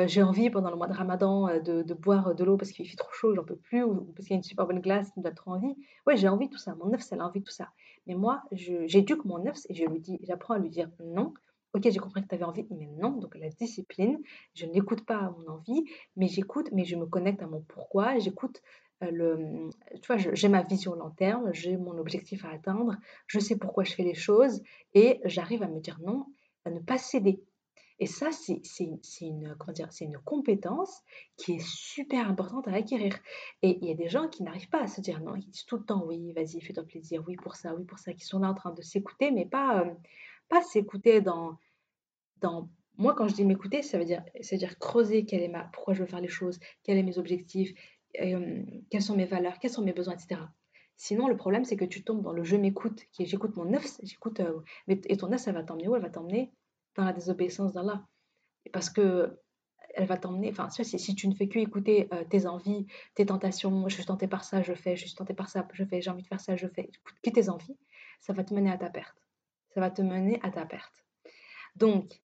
j'ai 0.07 0.24
envie, 0.24 0.50
pendant 0.50 0.69
le 0.69 0.77
mois 0.77 0.88
de 0.88 0.93
Ramadan, 0.93 1.48
de, 1.59 1.93
boire 1.93 2.33
de 2.33 2.43
l'eau 2.43 2.57
parce 2.57 2.71
qu'il 2.71 2.88
fait 2.88 2.98
trop 2.98 3.12
chaud, 3.12 3.36
j'en 3.36 3.43
peux 3.43 3.57
plus, 3.57 3.83
ou, 3.83 4.05
parce 4.15 4.27
qu'il 4.27 4.31
y 4.31 4.33
a 4.33 4.38
une 4.38 4.43
super 4.43 4.65
bonne 4.65 4.79
glace 4.79 5.12
qui 5.12 5.19
me 5.19 5.25
donne 5.25 5.36
trop 5.36 5.51
envie. 5.51 5.75
Ouais, 6.07 6.17
j'ai 6.17 6.29
envie 6.29 6.48
de 6.48 6.53
tout 6.53 6.59
ça. 6.59 6.75
Mon 6.75 6.93
œuf, 6.93 7.03
elle 7.12 7.21
a 7.21 7.27
envie 7.27 7.41
de 7.41 7.45
tout 7.45 7.51
ça. 7.51 7.69
Mais 8.07 8.15
moi, 8.15 8.41
j'éduque 8.51 9.25
mon 9.25 9.45
œuf 9.45 9.57
et 9.69 9.74
je 9.74 9.86
lui 9.86 10.00
dis, 10.00 10.19
j'apprends 10.24 10.55
à 10.55 10.59
lui 10.59 10.69
dire 10.69 10.89
non 11.03 11.33
Ok, 11.74 11.84
j'ai 11.90 12.00
compris 12.00 12.24
que 12.24 12.28
tu 12.28 12.36
avais 12.36 12.46
envie, 12.46 12.66
mais 12.72 12.88
non. 12.98 13.12
Donc 13.12 13.36
la 13.36 13.50
discipline, 13.50 14.20
je 14.56 14.66
n'écoute 14.66 15.06
pas 15.06 15.34
mon 15.38 15.54
envie, 15.54 15.84
mais 16.16 16.28
j'écoute, 16.28 16.70
mais 16.72 16.84
je 16.84 16.96
me 16.96 17.06
connecte 17.06 17.42
à 17.42 17.48
mon 17.48 17.62
pourquoi. 17.62 18.18
J'écoute 18.18 18.62
euh, 19.04 19.12
le, 19.12 19.70
tu 20.02 20.08
vois, 20.08 20.18
j'ai 20.18 20.50
ma 20.50 20.64
vision 20.64 20.96
long 20.96 21.12
terme, 21.12 21.54
j'ai 21.54 21.78
mon 21.78 21.98
objectif 21.98 22.44
à 22.44 22.50
atteindre, 22.50 22.96
je 23.28 23.40
sais 23.40 23.58
pourquoi 23.58 23.84
je 23.84 23.94
fais 23.94 24.04
les 24.04 24.14
choses 24.14 24.62
et 24.94 25.22
j'arrive 25.26 25.64
à 25.64 25.68
me 25.68 25.80
dire 25.80 26.00
non, 26.02 26.26
à 26.66 26.72
ne 26.72 26.80
pas 26.80 26.98
céder. 26.98 27.42
Et 28.02 28.06
ça, 28.06 28.32
c'est 28.32 28.62
une, 28.80 29.00
une 29.22 30.18
compétence 30.24 31.04
qui 31.36 31.56
est 31.56 31.66
super 31.66 32.30
importante 32.30 32.68
à 32.70 32.74
acquérir. 32.74 33.20
Et 33.62 33.78
il 33.82 33.88
y 33.90 33.92
a 33.92 33.96
des 33.96 34.08
gens 34.08 34.30
qui 34.30 34.44
n'arrivent 34.44 34.70
pas 34.70 34.82
à 34.82 34.88
se 34.88 35.02
dire 35.02 35.22
non, 35.22 35.36
ils 35.36 35.50
disent 35.50 35.66
tout 35.66 35.76
le 35.78 35.84
temps 35.84 36.06
oui, 36.06 36.32
vas-y, 36.32 36.62
fais-toi 36.62 36.84
plaisir, 36.86 37.24
oui 37.28 37.36
pour 37.36 37.56
ça, 37.56 37.76
oui 37.76 37.84
pour 37.84 38.00
ça, 38.00 38.14
qui 38.14 38.26
sont 38.26 38.40
là 38.40 38.50
en 38.50 38.54
train 38.54 38.72
de 38.72 38.82
s'écouter, 38.82 39.32
mais 39.32 39.46
pas, 39.46 39.82
euh, 39.82 39.94
Pas 40.50 40.62
s'écouter 40.62 41.22
dans, 41.22 41.58
dans... 42.41 42.70
Moi, 42.98 43.15
quand 43.15 43.27
je 43.27 43.36
dis 43.36 43.46
m'écouter, 43.46 43.82
ça 43.82 43.98
veut 43.98 44.06
dire, 44.06 44.24
c'est-à-dire 44.41 44.77
creuser 44.77 45.25
quelle 45.25 45.41
est 45.41 45.48
ma... 45.48 45.63
pourquoi 45.65 45.94
je 45.94 46.01
veux 46.01 46.08
faire 46.08 46.22
les 46.22 46.27
choses, 46.27 46.60
quels 46.84 47.00
sont 47.00 47.06
mes 47.06 47.18
objectifs, 47.18 47.74
euh, 48.22 48.63
quelles 48.89 49.01
sont 49.01 49.15
mes 49.15 49.25
valeurs, 49.25 49.60
quels 49.60 49.72
sont 49.72 49.84
mes 49.84 49.94
besoins, 49.94 50.15
etc. 50.15 50.41
Sinon, 50.98 51.27
le 51.27 51.38
problème, 51.38 51.63
c'est 51.63 51.77
que 51.77 51.86
tu 51.86 52.03
tombes 52.03 52.22
dans 52.22 52.34
le 52.34 52.44
je 52.44 52.58
m'écoute, 52.58 53.06
qui 53.12 53.24
est 53.24 53.25
j'écoute 53.25 53.56
mon 53.56 53.65
neuf, 53.65 53.86
j'écoute... 54.03 54.41
Euh, 54.41 54.60
et 54.88 55.18
ton 55.18 55.27
neuf, 55.27 55.41
ça 55.41 55.51
va 55.51 55.63
t'emmener 55.63 55.88
où? 55.88 55.96
Elle 55.96 56.01
va 56.01 56.10
t'emmener 56.10 56.51
dans 56.96 57.06
la 57.06 57.13
désobéissance 57.13 57.74
d'Allah. 57.74 58.06
Parce 58.74 58.89
que 58.89 59.39
elle 59.96 60.06
va 60.06 60.18
t'emmener, 60.18 60.51
enfin, 60.51 60.70
si, 60.70 61.15
tu 61.15 61.27
ne 61.27 61.34
fais 61.34 61.48
que 61.48 61.58
écouter 61.58 62.10
tes 62.29 62.46
envies, 62.46 62.86
tes 63.15 63.25
tentations, 63.25 63.89
je 63.89 63.96
suis 63.96 64.06
tentée 64.06 64.27
par 64.27 64.44
ça, 64.44 64.62
je 64.62 64.74
fais, 64.74 64.96
je 64.96 65.08
suis 65.08 65.15
tentée 65.15 65.34
par 65.34 65.50
ça, 65.50 65.68
je 65.74 65.84
fais, 65.84 66.00
j'ai 66.00 66.12
envie 66.12 66.22
de 66.22 66.27
faire 66.27 66.39
ça, 66.39 66.56
je 66.56 66.68
fais, 66.68 66.91
que 67.24 67.29
tes 67.32 67.50
envies, 67.50 67.75
ça 68.20 68.34
va 68.34 68.44
te 68.44 68.53
mener 68.53 68.72
à 68.72 68.77
ta 68.77 68.89
perte. 68.89 69.18
Ça 69.74 69.80
va 69.80 69.92
te 69.92 70.02
mener 70.02 70.40
à 70.44 70.52
ta 70.52 70.66
perte. 70.66 71.06
Donc, 71.76 72.22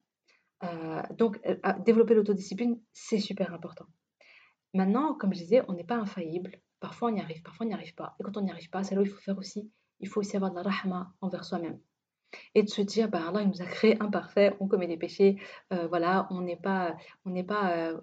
euh, 0.63 1.01
donc 1.11 1.39
euh, 1.45 1.55
développer 1.85 2.13
l'autodiscipline, 2.13 2.79
c'est 2.91 3.19
super 3.19 3.53
important. 3.53 3.85
Maintenant, 4.73 5.13
comme 5.13 5.33
je 5.33 5.39
disais, 5.39 5.61
on 5.67 5.73
n'est 5.73 5.83
pas 5.83 5.95
infaillible. 5.95 6.59
Parfois, 6.79 7.11
on 7.11 7.15
y 7.15 7.21
arrive, 7.21 7.41
parfois, 7.41 7.65
on 7.65 7.69
n'y 7.69 7.75
arrive 7.75 7.95
pas. 7.95 8.15
Et 8.19 8.23
quand 8.23 8.37
on 8.37 8.41
n'y 8.41 8.51
arrive 8.51 8.69
pas, 8.69 8.83
c'est 8.83 8.95
là 8.95 9.01
où 9.01 9.05
il 9.05 9.09
faut 9.09 9.21
faire 9.21 9.37
aussi. 9.37 9.71
Il 9.99 10.09
faut 10.09 10.19
aussi 10.19 10.35
avoir 10.35 10.51
de 10.51 10.57
la 10.57 10.63
rahma 10.69 11.13
envers 11.21 11.45
soi-même 11.45 11.79
et 12.53 12.63
de 12.63 12.69
se 12.69 12.81
dire 12.81 13.07
bah 13.07 13.29
Allah 13.29 13.43
il 13.43 13.47
nous 13.47 13.61
a 13.61 13.65
créé 13.65 13.95
imparfait, 14.01 14.57
on 14.59 14.67
commet 14.67 14.87
des 14.87 14.97
péchés, 14.97 15.37
euh, 15.71 15.87
voilà, 15.87 16.27
on 16.31 16.41
n'est 16.41 16.57
pas 16.57 16.97
on 17.23 17.29
n'est 17.29 17.45
pas 17.45 17.93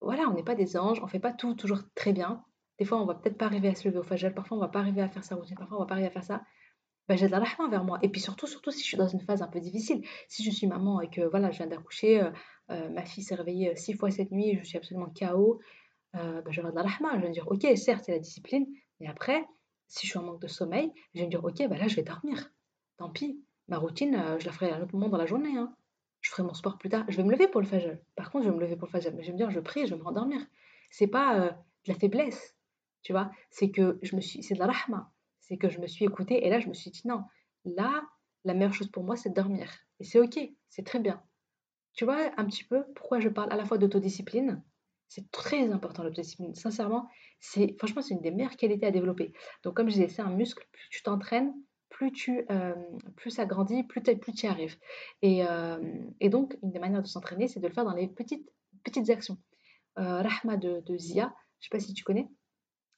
voilà, 0.00 0.24
on 0.28 0.34
n'est 0.34 0.42
pas 0.42 0.54
des 0.54 0.76
anges, 0.76 1.00
on 1.02 1.06
fait 1.06 1.20
pas 1.20 1.32
tout 1.32 1.54
toujours 1.54 1.80
très 1.94 2.12
bien. 2.12 2.42
Des 2.78 2.86
fois, 2.86 3.00
on 3.00 3.04
va 3.04 3.14
peut-être 3.14 3.36
pas 3.36 3.44
arriver 3.44 3.68
à 3.68 3.74
se 3.74 3.86
lever 3.86 3.98
au 3.98 4.02
fajr, 4.02 4.32
parfois 4.34 4.56
on 4.56 4.60
va 4.60 4.68
pas 4.68 4.80
arriver 4.80 5.02
à 5.02 5.08
faire 5.08 5.24
sa 5.24 5.34
routine, 5.34 5.56
parfois 5.56 5.76
on 5.76 5.80
va 5.80 5.86
pas 5.86 5.94
arriver 5.94 6.08
à 6.08 6.10
faire 6.10 6.24
ça. 6.24 6.42
Bah, 7.10 7.16
j'ai 7.16 7.26
de 7.26 7.32
la 7.32 7.40
rahma 7.40 7.68
vers 7.68 7.82
moi. 7.82 7.98
Et 8.02 8.08
puis 8.08 8.20
surtout, 8.20 8.46
surtout 8.46 8.70
si 8.70 8.82
je 8.82 8.84
suis 8.84 8.96
dans 8.96 9.08
une 9.08 9.20
phase 9.20 9.42
un 9.42 9.48
peu 9.48 9.58
difficile, 9.58 10.06
si 10.28 10.44
je 10.44 10.50
suis 10.52 10.68
maman 10.68 11.00
et 11.00 11.10
que 11.10 11.22
voilà, 11.22 11.50
je 11.50 11.58
viens 11.58 11.66
d'accoucher, 11.66 12.22
euh, 12.70 12.88
ma 12.90 13.04
fille 13.04 13.24
s'est 13.24 13.34
réveillée 13.34 13.74
six 13.74 13.94
fois 13.94 14.12
cette 14.12 14.30
nuit, 14.30 14.60
je 14.62 14.64
suis 14.64 14.78
absolument 14.78 15.12
KO, 15.18 15.60
bah, 16.12 16.42
je 16.48 16.60
vais 16.60 16.70
de 16.70 16.76
la 16.76 16.82
rahma. 16.82 17.16
Je 17.16 17.22
vais 17.22 17.28
me 17.28 17.34
dire, 17.34 17.48
ok, 17.48 17.66
certes, 17.76 18.04
c'est 18.06 18.12
la 18.12 18.20
discipline, 18.20 18.64
mais 19.00 19.08
après, 19.08 19.44
si 19.88 20.06
je 20.06 20.12
suis 20.12 20.20
en 20.20 20.22
manque 20.22 20.40
de 20.40 20.46
sommeil, 20.46 20.92
je 21.14 21.20
vais 21.20 21.26
me 21.26 21.30
dire, 21.30 21.44
ok, 21.44 21.66
bah 21.68 21.76
là, 21.76 21.88
je 21.88 21.96
vais 21.96 22.04
dormir. 22.04 22.52
Tant 22.96 23.10
pis, 23.10 23.42
Ma 23.70 23.78
routine, 23.78 24.16
euh, 24.16 24.38
je 24.38 24.46
la 24.46 24.52
ferai 24.52 24.70
à 24.70 24.76
un 24.76 24.82
autre 24.82 24.94
moment 24.94 25.08
dans 25.08 25.16
la 25.16 25.26
journée. 25.26 25.56
Hein. 25.56 25.72
Je 26.20 26.30
ferai 26.30 26.42
mon 26.42 26.54
sport 26.54 26.76
plus 26.76 26.88
tard. 26.88 27.04
Je 27.08 27.16
vais 27.16 27.22
me 27.22 27.30
lever 27.30 27.46
pour 27.46 27.60
le 27.60 27.66
fajr. 27.66 27.96
Par 28.16 28.30
contre, 28.30 28.44
je 28.44 28.50
vais 28.50 28.56
me 28.56 28.60
lever 28.60 28.76
pour 28.76 28.88
le 28.88 28.90
fajr. 28.90 29.12
Mais 29.14 29.22
je 29.22 29.28
vais 29.28 29.32
me 29.32 29.38
dire, 29.38 29.50
je 29.50 29.60
prie, 29.60 29.86
je 29.86 29.94
vais 29.94 29.98
me 29.98 30.04
rendormir. 30.04 30.40
C'est 30.90 31.06
pas 31.06 31.36
euh, 31.36 31.50
de 31.50 31.92
la 31.92 31.94
faiblesse, 31.94 32.56
tu 33.02 33.12
vois. 33.12 33.30
C'est 33.48 33.70
que 33.70 34.00
je 34.02 34.16
me 34.16 34.20
suis, 34.20 34.42
c'est 34.42 34.54
de 34.54 34.58
la 34.58 34.66
rahma. 34.66 35.12
C'est 35.50 35.58
que 35.58 35.68
je 35.68 35.80
me 35.80 35.86
suis 35.86 36.06
écoutée 36.06 36.46
et 36.46 36.48
là, 36.48 36.60
je 36.60 36.68
me 36.68 36.74
suis 36.74 36.90
dit, 36.90 37.02
non, 37.04 37.24
là, 37.66 38.02
la 38.44 38.54
meilleure 38.54 38.72
chose 38.72 38.90
pour 38.90 39.04
moi, 39.04 39.16
c'est 39.16 39.28
de 39.28 39.34
dormir. 39.34 39.70
Et 39.98 40.04
c'est 40.04 40.18
OK, 40.18 40.38
c'est 40.70 40.86
très 40.86 41.00
bien. 41.00 41.22
Tu 41.92 42.04
vois 42.04 42.30
un 42.38 42.46
petit 42.46 42.64
peu 42.64 42.84
pourquoi 42.94 43.20
je 43.20 43.28
parle 43.28 43.52
à 43.52 43.56
la 43.56 43.66
fois 43.66 43.76
d'autodiscipline 43.76 44.62
c'est 45.10 45.28
très 45.32 45.72
important 45.72 46.04
l'autodiscipline. 46.04 46.54
Sincèrement, 46.54 47.08
c'est 47.40 47.74
franchement 47.78 48.00
c'est 48.00 48.14
une 48.14 48.20
des 48.20 48.30
meilleures 48.30 48.56
qualités 48.56 48.86
à 48.86 48.92
développer. 48.92 49.32
Donc 49.64 49.74
comme 49.74 49.88
je 49.88 49.94
disais, 49.94 50.08
c'est 50.08 50.22
un 50.22 50.30
muscle. 50.30 50.64
Plus 50.70 50.88
tu 50.88 51.02
t'entraînes, 51.02 51.52
plus 51.90 52.12
tu 52.12 52.46
euh, 52.50 52.74
plus 53.16 53.30
ça 53.30 53.44
grandit, 53.44 53.82
plus, 53.82 54.00
plus 54.02 54.32
tu 54.32 54.46
y 54.46 54.48
arrives. 54.48 54.76
Et, 55.20 55.44
euh, 55.44 55.78
et, 56.20 56.28
donc, 56.28 56.56
une 56.62 56.70
des 56.70 56.78
manières 56.78 57.02
de 57.02 57.08
s'entraîner, 57.08 57.48
c'est 57.48 57.58
de 57.60 57.66
le 57.66 57.74
faire 57.74 57.84
dans 57.84 57.92
les 57.92 58.06
petites, 58.06 58.48
petites 58.84 59.10
actions. 59.10 59.36
Euh, 59.98 60.22
Rahma 60.22 60.56
de, 60.56 60.80
de, 60.86 60.96
Zia, 60.96 61.34
je 61.58 61.66
ne 61.66 61.68
sais 61.68 61.68
pas 61.72 61.80
si 61.80 61.92
tu 61.92 62.04
connais. 62.04 62.28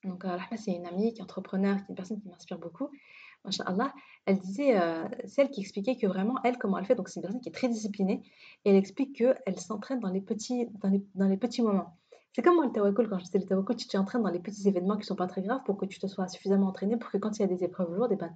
Donc, 0.05 0.25
Rahma, 0.25 0.57
c'est 0.57 0.73
une 0.73 0.87
amie 0.87 1.13
qui 1.13 1.21
est 1.21 1.23
entrepreneur, 1.23 1.77
qui 1.77 1.83
est 1.83 1.89
une 1.91 1.95
personne 1.95 2.21
qui 2.21 2.29
m'inspire 2.29 2.59
beaucoup. 2.59 2.91
Allah, 3.67 3.93
elle 4.27 4.39
disait, 4.39 4.77
celle 5.27 5.51
qui 5.51 5.61
expliquait 5.61 5.97
que 5.97 6.07
vraiment, 6.07 6.37
elle, 6.45 6.59
comment 6.59 6.79
elle 6.79 6.85
fait, 6.85 6.95
donc 6.95 7.09
c'est 7.09 7.21
une 7.21 7.23
personne 7.23 7.41
qui 7.41 7.49
est 7.49 7.53
très 7.53 7.69
disciplinée, 7.69 8.23
et 8.65 8.71
elle 8.71 8.77
explique 8.77 9.17
qu'elle 9.17 9.59
s'entraîne 9.59 10.01
dans, 10.01 10.11
les 10.11 10.21
petits, 10.21 10.69
dans, 11.15 11.29
les, 11.29 11.37
petits 11.37 11.63
moments. 11.63 11.97
C'est 12.33 12.43
comme 12.43 12.55
moi 12.55 12.67
le 12.67 12.73
tawakkul, 12.73 13.09
quand 13.09 13.19
je 13.19 13.25
disais 13.25 13.39
le 13.39 13.47
tawakkul, 13.47 13.77
tu 13.77 13.89
t'entraînes 13.89 14.23
dans 14.23 14.31
les 14.31 14.39
petits 14.39 14.69
événements 14.69 14.95
qui 14.95 15.01
ne 15.01 15.07
sont 15.07 15.17
pas 15.17 15.27
très 15.27 15.43
graves 15.43 15.63
pour 15.65 15.77
que 15.77 15.87
tu 15.87 15.99
te 15.99 16.07
sois 16.07 16.29
suffisamment 16.29 16.69
entraîné 16.69 16.97
pour 16.97 17.11
que 17.11 17.19
quand 17.19 17.39
il 17.39 17.43
y 17.43 17.45
a 17.45 17.49
des 17.49 17.65
épreuves 17.65 17.93
lourdes, 17.95 18.13
eh 18.13 18.17
ben, 18.17 18.33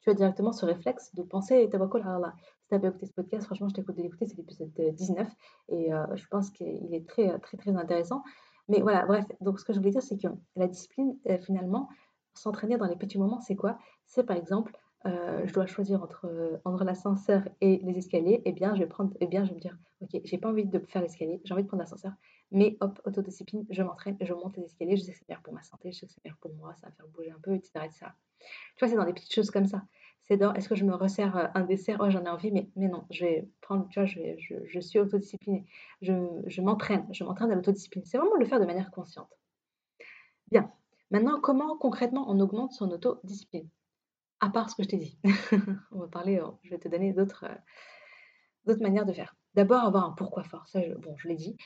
tu, 0.00 0.10
as 0.10 0.14
directement 0.14 0.52
ce 0.52 0.64
réflexe 0.64 1.14
de 1.14 1.22
penser 1.22 1.68
tawakkul 1.70 2.02
à 2.02 2.16
Allah. 2.16 2.34
Si 2.70 2.80
tu 2.80 2.86
écouté 2.86 3.06
ce 3.06 3.12
podcast, 3.12 3.44
franchement, 3.46 3.68
je 3.68 3.74
t'écoute 3.74 3.96
de 3.96 4.02
l'écouter, 4.02 4.26
c'est 4.26 4.36
l'épisode 4.36 4.72
19 4.76 5.28
et 5.68 5.92
euh, 5.92 6.04
je 6.16 6.26
pense 6.28 6.50
qu'il 6.50 6.94
est 6.94 7.06
très, 7.06 7.38
très, 7.38 7.56
très 7.58 7.76
intéressant. 7.76 8.22
Mais 8.68 8.80
voilà, 8.80 9.06
bref, 9.06 9.24
donc 9.40 9.58
ce 9.58 9.64
que 9.64 9.72
je 9.72 9.78
voulais 9.78 9.90
dire, 9.90 10.02
c'est 10.02 10.18
que 10.18 10.28
la 10.56 10.66
discipline, 10.66 11.16
euh, 11.28 11.38
finalement, 11.38 11.88
s'entraîner 12.34 12.76
dans 12.76 12.86
les 12.86 12.96
petits 12.96 13.18
moments, 13.18 13.40
c'est 13.40 13.56
quoi? 13.56 13.78
C'est 14.06 14.24
par 14.24 14.36
exemple, 14.36 14.76
euh, 15.06 15.42
je 15.46 15.52
dois 15.52 15.66
choisir 15.66 16.02
entre, 16.02 16.60
entre 16.64 16.84
l'ascenseur 16.84 17.48
et 17.60 17.80
les 17.82 17.96
escaliers, 17.98 18.42
et 18.44 18.50
eh 18.50 18.52
bien, 18.52 18.74
je 18.74 18.80
vais 18.80 18.86
prendre, 18.86 19.14
eh 19.20 19.26
bien, 19.26 19.44
je 19.44 19.50
vais 19.50 19.56
me 19.56 19.60
dire, 19.60 19.76
ok, 20.00 20.20
j'ai 20.24 20.38
pas 20.38 20.50
envie 20.50 20.66
de 20.66 20.78
faire 20.80 21.02
l'escalier, 21.02 21.40
j'ai 21.44 21.54
envie 21.54 21.62
de 21.62 21.68
prendre 21.68 21.82
l'ascenseur, 21.82 22.12
mais 22.50 22.76
hop, 22.80 23.00
autodiscipline, 23.04 23.64
je 23.70 23.82
m'entraîne, 23.82 24.16
je 24.20 24.32
monte 24.32 24.56
les 24.56 24.64
escaliers, 24.64 24.96
je 24.96 25.02
sais 25.02 25.12
que 25.12 25.18
c'est 25.18 25.28
meilleur 25.28 25.42
pour 25.42 25.54
ma 25.54 25.62
santé, 25.62 25.92
je 25.92 26.00
sais 26.00 26.06
que 26.06 26.12
c'est 26.12 26.24
meilleur 26.24 26.38
pour 26.38 26.52
moi, 26.54 26.74
ça 26.74 26.88
va 26.88 26.92
faire 26.92 27.06
bouger 27.08 27.30
un 27.30 27.40
peu, 27.40 27.54
etc. 27.54 27.84
etc. 27.84 28.06
Tu 28.76 28.84
vois, 28.84 28.88
c'est 28.88 28.96
dans 28.96 29.04
des 29.04 29.12
petites 29.12 29.34
choses 29.34 29.50
comme 29.50 29.66
ça. 29.66 29.82
Est-ce 30.30 30.68
que 30.68 30.74
je 30.74 30.84
me 30.84 30.94
resserre 30.94 31.36
euh, 31.36 31.46
un 31.54 31.62
dessert? 31.62 31.98
Oh, 32.00 32.10
j'en 32.10 32.24
ai 32.24 32.28
envie, 32.28 32.52
mais, 32.52 32.68
non, 32.76 33.04
je 33.10 33.24
vais 33.24 33.48
prendre, 33.62 33.88
tu 33.88 33.98
vois, 33.98 34.06
je, 34.06 34.80
suis 34.80 34.98
autodisciplinée. 34.98 35.64
Je, 36.02 36.60
m'entraîne, 36.60 37.06
je 37.12 37.24
m'entraîne 37.24 37.50
à 37.50 37.54
l'autodiscipline. 37.54 38.04
C'est 38.04 38.18
vraiment 38.18 38.36
le 38.36 38.44
faire 38.44 38.60
de 38.60 38.66
manière 38.66 38.90
consciente. 38.90 39.30
Bien. 40.50 40.70
Maintenant, 41.10 41.40
comment 41.40 41.78
concrètement 41.78 42.26
on 42.28 42.38
augmente 42.40 42.72
son 42.72 42.90
autodiscipline? 42.90 43.68
À 44.40 44.50
part 44.50 44.68
ce 44.68 44.76
que 44.76 44.82
je 44.82 44.88
t'ai 44.88 44.98
dit. 44.98 45.18
on 45.92 46.00
va 46.00 46.08
parler, 46.08 46.38
euh, 46.38 46.50
je 46.62 46.70
vais 46.70 46.78
te 46.78 46.88
donner 46.88 47.14
d'autres 47.14 47.46
euh, 48.66 48.76
manières 48.80 49.06
de 49.06 49.14
faire. 49.14 49.34
D'abord, 49.54 49.82
avoir 49.82 50.04
un 50.04 50.12
pourquoi 50.12 50.44
fort. 50.44 50.68
Ça, 50.68 50.82
je, 50.82 50.92
bon, 50.92 51.16
je 51.16 51.26
l'ai 51.26 51.36
dit, 51.36 51.56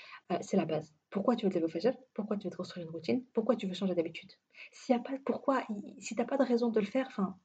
c'est 0.40 0.56
la 0.56 0.64
base. 0.64 0.94
Pourquoi 1.10 1.34
tu 1.34 1.44
veux 1.44 1.52
te 1.52 1.58
lever 1.58 1.88
au 1.88 1.92
Pourquoi 2.14 2.36
tu 2.36 2.46
veux 2.46 2.52
te 2.52 2.56
construire 2.56 2.86
une 2.86 2.92
routine? 2.92 3.24
Pourquoi 3.34 3.56
tu 3.56 3.66
veux 3.66 3.74
changer 3.74 3.96
d'habitude? 3.96 4.30
S'il 4.70 4.94
n'y 4.94 5.00
a 5.00 5.04
pas 5.04 5.18
pourquoi, 5.26 5.62
si 5.98 6.14
tu 6.14 6.20
n'as 6.20 6.26
pas 6.26 6.38
de 6.38 6.44
raison 6.44 6.70
de 6.70 6.80
le 6.80 6.86
faire, 6.86 7.06
enfin, 7.08 7.36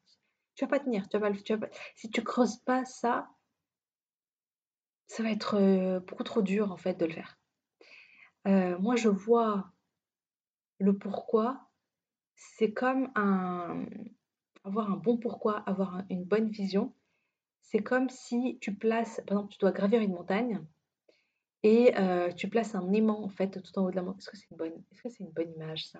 tu 0.57 0.65
vas 0.65 0.69
pas 0.69 0.79
tenir. 0.79 1.07
Tu 1.07 1.17
vas, 1.17 1.31
tu 1.31 1.55
vas 1.55 1.67
Si 1.95 2.09
tu 2.09 2.23
creuses 2.23 2.57
pas 2.57 2.83
ça, 2.83 3.29
ça 5.05 5.23
va 5.23 5.31
être 5.31 5.55
euh, 5.55 5.99
beaucoup 6.01 6.23
trop 6.23 6.41
dur 6.41 6.71
en 6.71 6.77
fait 6.77 6.95
de 6.95 7.05
le 7.05 7.13
faire. 7.13 7.39
Euh, 8.47 8.77
moi, 8.79 8.95
je 8.95 9.07
vois 9.07 9.71
le 10.79 10.97
pourquoi. 10.97 11.69
C'est 12.35 12.73
comme 12.73 13.11
avoir 14.63 14.91
un 14.91 14.97
bon 14.97 15.17
pourquoi, 15.17 15.59
avoir 15.59 16.03
une 16.09 16.23
bonne 16.23 16.49
vision. 16.49 16.93
C'est 17.61 17.79
comme 17.79 18.09
si 18.09 18.57
tu 18.59 18.75
places, 18.75 19.21
par 19.27 19.37
exemple, 19.37 19.53
tu 19.53 19.59
dois 19.59 19.71
gravir 19.71 20.01
une 20.01 20.13
montagne 20.13 20.63
et 21.63 21.95
euh, 21.97 22.31
tu 22.31 22.47
places 22.47 22.75
un 22.75 22.93
aimant 22.93 23.23
en 23.23 23.29
fait 23.29 23.61
tout 23.61 23.79
en 23.79 23.85
haut 23.85 23.91
de 23.91 23.95
la 23.95 24.01
montagne. 24.01 24.19
Est-ce 24.19 24.29
que 24.29 24.37
c'est 24.37 24.51
une 24.51 24.83
est-ce 24.91 25.01
que 25.03 25.09
c'est 25.09 25.23
une 25.23 25.31
bonne 25.31 25.51
image 25.53 25.87
ça? 25.87 25.99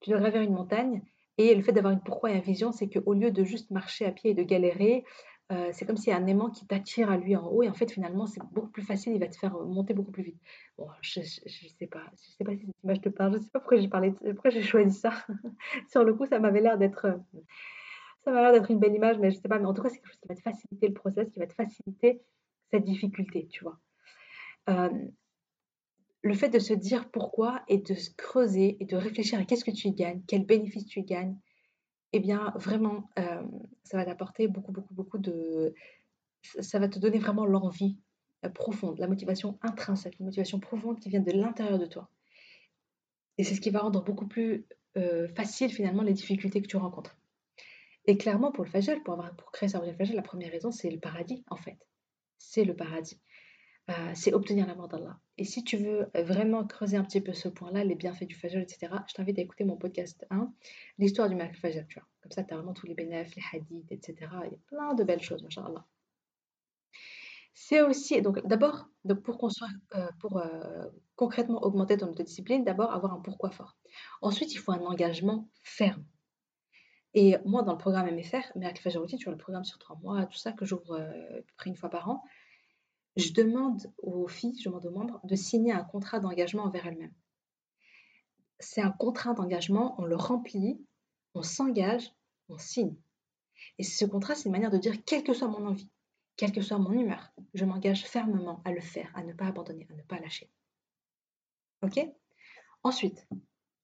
Tu 0.00 0.10
dois 0.10 0.20
gravir 0.20 0.42
une 0.42 0.54
montagne 0.54 1.02
et 1.38 1.54
le 1.54 1.62
fait 1.62 1.72
d'avoir 1.72 1.92
une 1.92 2.00
pourquoi 2.00 2.30
et 2.30 2.34
une 2.34 2.40
vision, 2.40 2.72
c'est 2.72 2.88
qu'au 2.88 3.14
lieu 3.14 3.30
de 3.30 3.44
juste 3.44 3.70
marcher 3.70 4.04
à 4.04 4.12
pied 4.12 4.32
et 4.32 4.34
de 4.34 4.42
galérer, 4.42 5.04
euh, 5.50 5.70
c'est 5.72 5.86
comme 5.86 5.96
s'il 5.96 6.12
y 6.12 6.12
a 6.12 6.18
un 6.18 6.26
aimant 6.26 6.50
qui 6.50 6.66
t'attire 6.66 7.10
à 7.10 7.16
lui 7.16 7.34
en 7.34 7.46
haut 7.46 7.62
et 7.62 7.70
en 7.70 7.72
fait 7.72 7.90
finalement 7.90 8.26
c'est 8.26 8.42
beaucoup 8.52 8.68
plus 8.68 8.82
facile, 8.82 9.14
il 9.14 9.20
va 9.20 9.28
te 9.28 9.36
faire 9.36 9.54
monter 9.54 9.94
beaucoup 9.94 10.10
plus 10.10 10.24
vite. 10.24 10.40
Bon, 10.76 10.88
je, 11.00 11.20
ne 11.20 11.24
sais 11.24 11.86
pas, 11.86 12.02
je 12.12 12.30
sais 12.32 12.44
pas 12.44 12.54
si 12.54 12.66
cette 12.66 12.84
image 12.84 13.00
te 13.00 13.08
parle, 13.08 13.34
je 13.34 13.38
sais 13.38 13.50
pas 13.50 13.60
pourquoi 13.60 13.78
j'ai 13.78 13.88
parlé, 13.88 14.12
pourquoi 14.12 14.50
j'ai 14.50 14.62
choisi 14.62 14.94
ça. 14.94 15.12
Sur 15.90 16.04
le 16.04 16.12
coup, 16.12 16.26
ça 16.26 16.38
m'avait 16.38 16.60
l'air 16.60 16.76
d'être, 16.76 17.18
ça 18.24 18.30
m'a 18.30 18.42
l'air 18.42 18.52
d'être 18.52 18.70
une 18.70 18.78
belle 18.78 18.94
image, 18.94 19.18
mais 19.18 19.30
je 19.30 19.36
sais 19.36 19.48
pas. 19.48 19.58
Mais 19.58 19.64
en 19.64 19.72
tout 19.72 19.82
cas, 19.82 19.88
c'est 19.88 19.96
quelque 19.96 20.08
chose 20.08 20.20
qui 20.20 20.28
va 20.28 20.34
te 20.34 20.42
faciliter 20.42 20.88
le 20.88 20.94
process, 20.94 21.30
qui 21.30 21.38
va 21.38 21.46
te 21.46 21.54
faciliter 21.54 22.20
cette 22.70 22.84
difficulté, 22.84 23.46
tu 23.46 23.64
vois. 23.64 23.78
Euh, 24.68 24.90
le 26.22 26.34
fait 26.34 26.48
de 26.48 26.58
se 26.58 26.72
dire 26.74 27.10
pourquoi 27.10 27.62
et 27.68 27.78
de 27.78 27.94
se 27.94 28.10
creuser 28.10 28.76
et 28.80 28.84
de 28.84 28.96
réfléchir 28.96 29.38
à 29.38 29.44
qu'est-ce 29.44 29.64
que 29.64 29.70
tu 29.70 29.90
gagnes, 29.92 30.22
quel 30.26 30.44
bénéfice 30.44 30.86
tu 30.86 31.02
gagnes, 31.02 31.36
eh 32.12 32.20
bien 32.20 32.52
vraiment, 32.56 33.08
euh, 33.18 33.42
ça 33.84 33.96
va 33.98 34.04
t'apporter 34.04 34.48
beaucoup, 34.48 34.72
beaucoup, 34.72 34.94
beaucoup 34.94 35.18
de... 35.18 35.74
Ça 36.60 36.78
va 36.78 36.88
te 36.88 36.98
donner 36.98 37.18
vraiment 37.18 37.46
l'envie 37.46 37.98
euh, 38.44 38.48
profonde, 38.48 38.98
la 38.98 39.08
motivation 39.08 39.58
intrinsèque, 39.62 40.18
la 40.18 40.26
motivation 40.26 40.60
profonde 40.60 41.00
qui 41.00 41.08
vient 41.08 41.20
de 41.20 41.32
l'intérieur 41.32 41.78
de 41.78 41.86
toi. 41.86 42.08
Et 43.36 43.44
c'est 43.44 43.54
ce 43.54 43.60
qui 43.60 43.70
va 43.70 43.80
rendre 43.80 44.02
beaucoup 44.02 44.26
plus 44.26 44.66
euh, 44.96 45.28
facile 45.28 45.70
finalement 45.70 46.02
les 46.02 46.14
difficultés 46.14 46.62
que 46.62 46.66
tu 46.66 46.76
rencontres. 46.76 47.16
Et 48.06 48.16
clairement, 48.16 48.50
pour 48.50 48.64
le 48.64 48.70
fajr, 48.70 49.02
pour, 49.04 49.14
avoir, 49.14 49.36
pour 49.36 49.52
créer 49.52 49.68
sa 49.68 49.80
fajr, 49.80 50.14
la 50.14 50.22
première 50.22 50.50
raison, 50.50 50.70
c'est 50.70 50.90
le 50.90 50.98
paradis 50.98 51.44
en 51.48 51.56
fait. 51.56 51.78
C'est 52.38 52.64
le 52.64 52.74
paradis. 52.74 53.20
Euh, 53.90 54.12
c'est 54.14 54.34
obtenir 54.34 54.66
l'amour 54.66 54.88
d'Allah. 54.88 55.18
Et 55.38 55.44
si 55.44 55.64
tu 55.64 55.78
veux 55.78 56.10
vraiment 56.14 56.66
creuser 56.66 56.98
un 56.98 57.04
petit 57.04 57.22
peu 57.22 57.32
ce 57.32 57.48
point-là, 57.48 57.84
les 57.84 57.94
bienfaits 57.94 58.26
du 58.26 58.34
Fajr, 58.34 58.58
etc., 58.58 58.92
je 59.08 59.14
t'invite 59.14 59.38
à 59.38 59.42
écouter 59.42 59.64
mon 59.64 59.76
podcast 59.76 60.26
1, 60.28 60.52
l'histoire 60.98 61.28
du 61.28 61.34
Mal 61.34 61.54
Fajr, 61.54 61.86
tu 61.88 61.98
vois. 61.98 62.06
Comme 62.20 62.32
ça, 62.32 62.44
tu 62.44 62.52
as 62.52 62.56
vraiment 62.56 62.74
tous 62.74 62.86
les 62.86 62.94
bénéfices, 62.94 63.36
les 63.36 63.58
hadiths, 63.58 63.90
etc. 63.90 64.30
Il 64.44 64.52
y 64.52 64.54
a 64.54 64.58
plein 64.66 64.94
de 64.94 65.04
belles 65.04 65.22
choses, 65.22 65.42
machallah. 65.42 65.86
C'est 67.54 67.80
aussi, 67.80 68.20
donc 68.20 68.46
d'abord, 68.46 68.88
pour, 69.24 69.38
construire, 69.38 69.72
euh, 69.94 70.06
pour 70.20 70.36
euh, 70.36 70.86
concrètement 71.16 71.62
augmenter 71.64 71.96
ton 71.96 72.08
autodiscipline, 72.08 72.64
d'abord 72.64 72.92
avoir 72.92 73.14
un 73.14 73.20
pourquoi 73.20 73.50
fort. 73.50 73.76
Ensuite, 74.20 74.52
il 74.52 74.58
faut 74.58 74.72
un 74.72 74.80
engagement 74.80 75.48
ferme. 75.62 76.04
Et 77.14 77.36
moi, 77.46 77.62
dans 77.62 77.72
le 77.72 77.78
programme 77.78 78.14
MFR, 78.14 78.54
Miracle 78.54 78.82
Fajr 78.82 79.00
Routine, 79.00 79.18
sur 79.18 79.30
le 79.30 79.38
programme 79.38 79.64
sur 79.64 79.78
trois 79.78 79.96
mois, 79.96 80.26
tout 80.26 80.36
ça, 80.36 80.52
que 80.52 80.66
j'ouvre 80.66 80.92
euh, 80.92 81.38
à 81.38 81.42
peu 81.42 81.52
près 81.56 81.70
une 81.70 81.76
fois 81.76 81.88
par 81.88 82.08
an, 82.10 82.22
je 83.18 83.32
demande 83.32 83.92
aux 83.98 84.28
filles, 84.28 84.58
je 84.58 84.68
demande 84.68 84.86
aux 84.86 84.90
membres 84.90 85.20
de 85.24 85.34
signer 85.34 85.72
un 85.72 85.84
contrat 85.84 86.20
d'engagement 86.20 86.64
envers 86.64 86.86
elles-mêmes. 86.86 87.14
C'est 88.60 88.80
un 88.80 88.90
contrat 88.90 89.34
d'engagement, 89.34 89.94
on 90.00 90.04
le 90.04 90.16
remplit, 90.16 90.80
on 91.34 91.42
s'engage, 91.42 92.12
on 92.48 92.58
signe. 92.58 92.96
Et 93.78 93.82
ce 93.82 94.04
contrat, 94.04 94.34
c'est 94.34 94.46
une 94.46 94.52
manière 94.52 94.70
de 94.70 94.78
dire, 94.78 95.04
quelle 95.04 95.24
que 95.24 95.34
soit 95.34 95.48
mon 95.48 95.66
envie, 95.66 95.90
quelle 96.36 96.52
que 96.52 96.62
soit 96.62 96.78
mon 96.78 96.92
humeur, 96.92 97.32
je 97.54 97.64
m'engage 97.64 98.04
fermement 98.04 98.62
à 98.64 98.72
le 98.72 98.80
faire, 98.80 99.10
à 99.14 99.22
ne 99.22 99.32
pas 99.32 99.46
abandonner, 99.46 99.86
à 99.90 99.94
ne 99.94 100.02
pas 100.02 100.20
lâcher. 100.20 100.50
Ok? 101.82 101.98
Ensuite, 102.82 103.26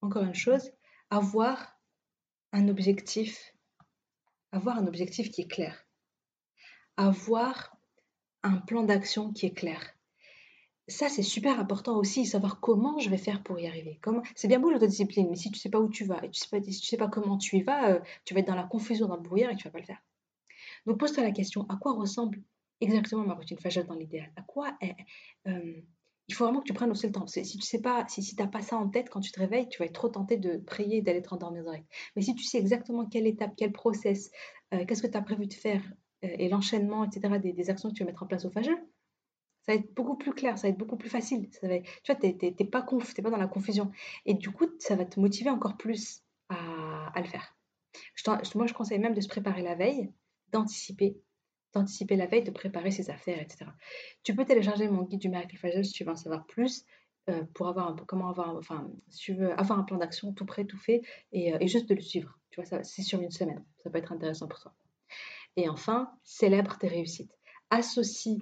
encore 0.00 0.24
une 0.24 0.34
chose, 0.34 0.70
avoir 1.10 1.78
un 2.52 2.68
objectif, 2.68 3.54
avoir 4.52 4.78
un 4.78 4.86
objectif 4.86 5.30
qui 5.30 5.42
est 5.42 5.48
clair, 5.48 5.86
avoir 6.96 7.73
un 8.44 8.58
plan 8.58 8.84
d'action 8.84 9.32
qui 9.32 9.46
est 9.46 9.54
clair. 9.54 9.80
Ça, 10.86 11.08
c'est 11.08 11.22
super 11.22 11.58
important 11.58 11.96
aussi, 11.96 12.26
savoir 12.26 12.60
comment 12.60 12.98
je 12.98 13.08
vais 13.08 13.16
faire 13.16 13.42
pour 13.42 13.58
y 13.58 13.66
arriver. 13.66 13.98
C'est 14.36 14.48
bien 14.48 14.60
beau 14.60 14.70
l'autodiscipline, 14.70 15.30
mais 15.30 15.36
si 15.36 15.50
tu 15.50 15.58
sais 15.58 15.70
pas 15.70 15.80
où 15.80 15.88
tu 15.88 16.04
vas 16.04 16.22
et 16.22 16.30
tu 16.30 16.40
sais, 16.40 16.72
sais, 16.72 16.96
pas 16.98 17.08
comment 17.08 17.38
tu 17.38 17.56
y 17.56 17.62
vas, 17.62 17.90
euh, 17.90 18.00
tu 18.26 18.34
vas 18.34 18.40
être 18.40 18.46
dans 18.46 18.54
la 18.54 18.64
confusion, 18.64 19.08
dans 19.08 19.16
le 19.16 19.22
brouillard 19.22 19.50
et 19.50 19.56
tu 19.56 19.64
vas 19.64 19.70
pas 19.70 19.78
le 19.78 19.86
faire. 19.86 20.02
Donc 20.86 20.98
pose-toi 20.98 21.22
la 21.22 21.32
question, 21.32 21.66
à 21.70 21.76
quoi 21.76 21.94
ressemble 21.94 22.42
exactement 22.82 23.24
ma 23.24 23.32
routine 23.32 23.58
fajal 23.58 23.86
dans 23.86 23.94
l'idéal? 23.94 24.30
À 24.36 24.42
quoi 24.42 24.76
euh, 25.46 25.80
il 26.28 26.34
faut 26.34 26.44
vraiment 26.44 26.60
que 26.60 26.66
tu 26.66 26.72
prennes 26.72 26.90
aussi 26.90 27.06
le 27.06 27.12
temps. 27.12 27.26
Si 27.26 27.42
tu 27.42 27.60
sais 27.60 27.80
pas, 27.82 28.06
si, 28.08 28.22
si 28.22 28.34
tu 28.34 28.42
n'as 28.42 28.48
pas 28.48 28.62
ça 28.62 28.76
en 28.76 28.88
tête 28.88 29.10
quand 29.10 29.20
tu 29.20 29.30
te 29.30 29.38
réveilles, 29.38 29.68
tu 29.68 29.78
vas 29.78 29.84
être 29.84 29.92
trop 29.92 30.08
tenté 30.08 30.36
de 30.36 30.56
prier 30.56 30.98
et 30.98 31.02
d'aller 31.02 31.20
te 31.20 31.28
rendormir 31.28 31.62
direct. 31.64 31.86
Mais 32.16 32.22
si 32.22 32.34
tu 32.34 32.44
sais 32.44 32.58
exactement 32.58 33.06
quelle 33.06 33.26
étape, 33.26 33.52
quel 33.56 33.72
process, 33.72 34.30
euh, 34.72 34.84
qu'est-ce 34.86 35.02
que 35.02 35.06
tu 35.06 35.18
as 35.18 35.22
prévu 35.22 35.46
de 35.46 35.52
faire 35.52 35.82
et 36.38 36.48
l'enchaînement, 36.48 37.04
etc., 37.04 37.38
des, 37.38 37.70
actions 37.70 37.90
que 37.90 37.94
tu 37.94 38.02
vas 38.02 38.06
mettre 38.10 38.22
en 38.22 38.26
place 38.26 38.44
au 38.44 38.50
Fajr, 38.50 38.76
ça 39.62 39.72
va 39.72 39.78
être 39.78 39.94
beaucoup 39.94 40.16
plus 40.16 40.32
clair, 40.32 40.58
ça 40.58 40.68
va 40.68 40.72
être 40.72 40.78
beaucoup 40.78 40.96
plus 40.96 41.08
facile. 41.08 41.48
Ça 41.52 41.66
va 41.68 41.78
tu 41.80 42.12
vois, 42.12 42.16
tu 42.16 42.26
n'es 42.26 42.52
pas, 42.66 42.82
pas 42.82 43.30
dans 43.30 43.36
la 43.36 43.46
confusion. 43.46 43.90
Et 44.26 44.34
du 44.34 44.50
coup, 44.50 44.66
ça 44.78 44.94
va 44.94 45.04
te 45.04 45.18
motiver 45.18 45.50
encore 45.50 45.76
plus 45.76 46.22
à, 46.50 47.12
le 47.16 47.24
faire. 47.24 47.56
Je 48.14 48.30
moi, 48.56 48.66
je 48.66 48.74
conseille 48.74 48.98
même 48.98 49.14
de 49.14 49.20
se 49.20 49.28
préparer 49.28 49.62
la 49.62 49.74
veille, 49.74 50.12
d'anticiper 50.52 51.18
d'anticiper 51.72 52.14
la 52.14 52.26
veille, 52.26 52.44
de 52.44 52.52
préparer 52.52 52.92
ses 52.92 53.10
affaires, 53.10 53.40
etc. 53.40 53.68
Tu 54.22 54.32
peux 54.32 54.44
télécharger 54.44 54.88
mon 54.88 55.02
guide 55.02 55.18
du 55.18 55.28
miracle 55.28 55.56
Fajr 55.56 55.84
si 55.84 55.92
tu 55.92 56.04
veux 56.04 56.12
en 56.12 56.16
savoir 56.16 56.46
plus. 56.46 56.84
Euh, 57.30 57.42
pour 57.54 57.68
avoir 57.68 57.88
un 57.88 57.96
comment 58.06 58.28
avoir 58.28 58.54
enfin 58.54 58.86
si 59.08 59.18
tu 59.18 59.32
veux 59.32 59.58
avoir 59.58 59.78
un 59.78 59.84
plan 59.84 59.96
d'action 59.96 60.34
tout 60.34 60.44
prêt 60.44 60.66
tout 60.66 60.76
fait 60.76 61.00
et, 61.32 61.54
euh, 61.54 61.58
et, 61.58 61.68
juste 61.68 61.88
de 61.88 61.94
le 61.94 62.02
suivre 62.02 62.38
tu 62.50 62.60
vois 62.60 62.66
ça 62.66 62.84
c'est 62.84 63.00
sur 63.00 63.18
une 63.22 63.30
semaine 63.30 63.64
ça 63.78 63.88
peut 63.88 63.96
être 63.96 64.12
intéressant 64.12 64.46
pour 64.46 64.60
toi 64.60 64.74
et 65.56 65.68
enfin 65.68 66.10
célèbre 66.22 66.78
tes 66.78 66.88
réussites 66.88 67.36
associe 67.70 68.38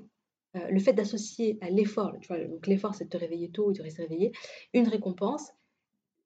euh, 0.57 0.69
le 0.69 0.81
fait 0.81 0.93
d'associer 0.93 1.59
à 1.61 1.71
l'effort 1.71 2.13
donc 2.13 2.67
l'effort 2.67 2.95
c'est 2.95 3.05
de 3.05 3.11
te 3.11 3.17
réveiller 3.17 3.51
tôt 3.51 3.71
et 3.71 3.75
de 3.75 3.83
rester 3.83 4.03
réveillé 4.03 4.33
une 4.75 4.89
récompense 4.89 5.51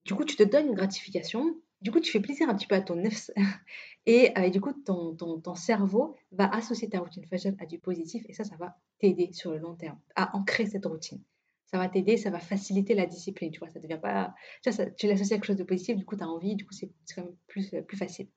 du 0.05 0.15
coup 0.15 0.25
tu 0.25 0.37
te 0.37 0.43
donnes 0.43 0.69
une 0.69 0.75
gratification 0.75 1.57
du 1.83 1.91
coup, 1.91 2.01
tu 2.01 2.11
fais 2.11 2.21
plaisir 2.21 2.49
un 2.49 2.55
petit 2.55 2.67
peu 2.67 2.75
à 2.75 2.81
ton 2.81 2.97
nefs 2.97 3.31
et, 4.07 4.33
euh, 4.39 4.49
du 4.49 4.61
coup, 4.61 4.73
ton, 4.73 5.55
cerveau 5.55 6.17
va 6.33 6.49
associer 6.55 6.89
ta 6.89 7.01
routine 7.01 7.25
fajr 7.27 7.53
à 7.59 7.67
du 7.67 7.79
positif 7.79 8.25
et 8.29 8.33
ça, 8.33 8.45
ça 8.45 8.57
va 8.57 8.77
t'aider 8.99 9.33
sur 9.33 9.51
le 9.53 9.59
long 9.59 9.75
terme 9.75 9.99
à 10.15 10.35
ancrer 10.37 10.67
cette 10.67 10.87
routine. 10.87 11.23
Ça 11.67 11.79
va 11.79 11.89
t'aider, 11.89 12.17
ça 12.17 12.31
va 12.31 12.39
faciliter 12.39 12.95
la 12.95 13.07
discipline, 13.07 13.51
tu 13.51 13.59
vois, 13.59 13.69
ça 13.69 13.81
devient 13.81 13.99
pas... 14.01 14.35
Tu, 14.63 15.07
l'associes 15.07 15.33
à 15.33 15.37
quelque 15.37 15.47
chose 15.47 15.57
de 15.57 15.65
positif, 15.65 15.97
du 15.97 16.05
coup, 16.05 16.17
tu 16.17 16.23
as 16.23 16.29
envie, 16.29 16.55
du 16.55 16.65
coup, 16.65 16.73
c'est 16.73 16.91
quand 17.15 17.25
même 17.25 17.37
plus 17.47 17.97
facile. 17.97 18.29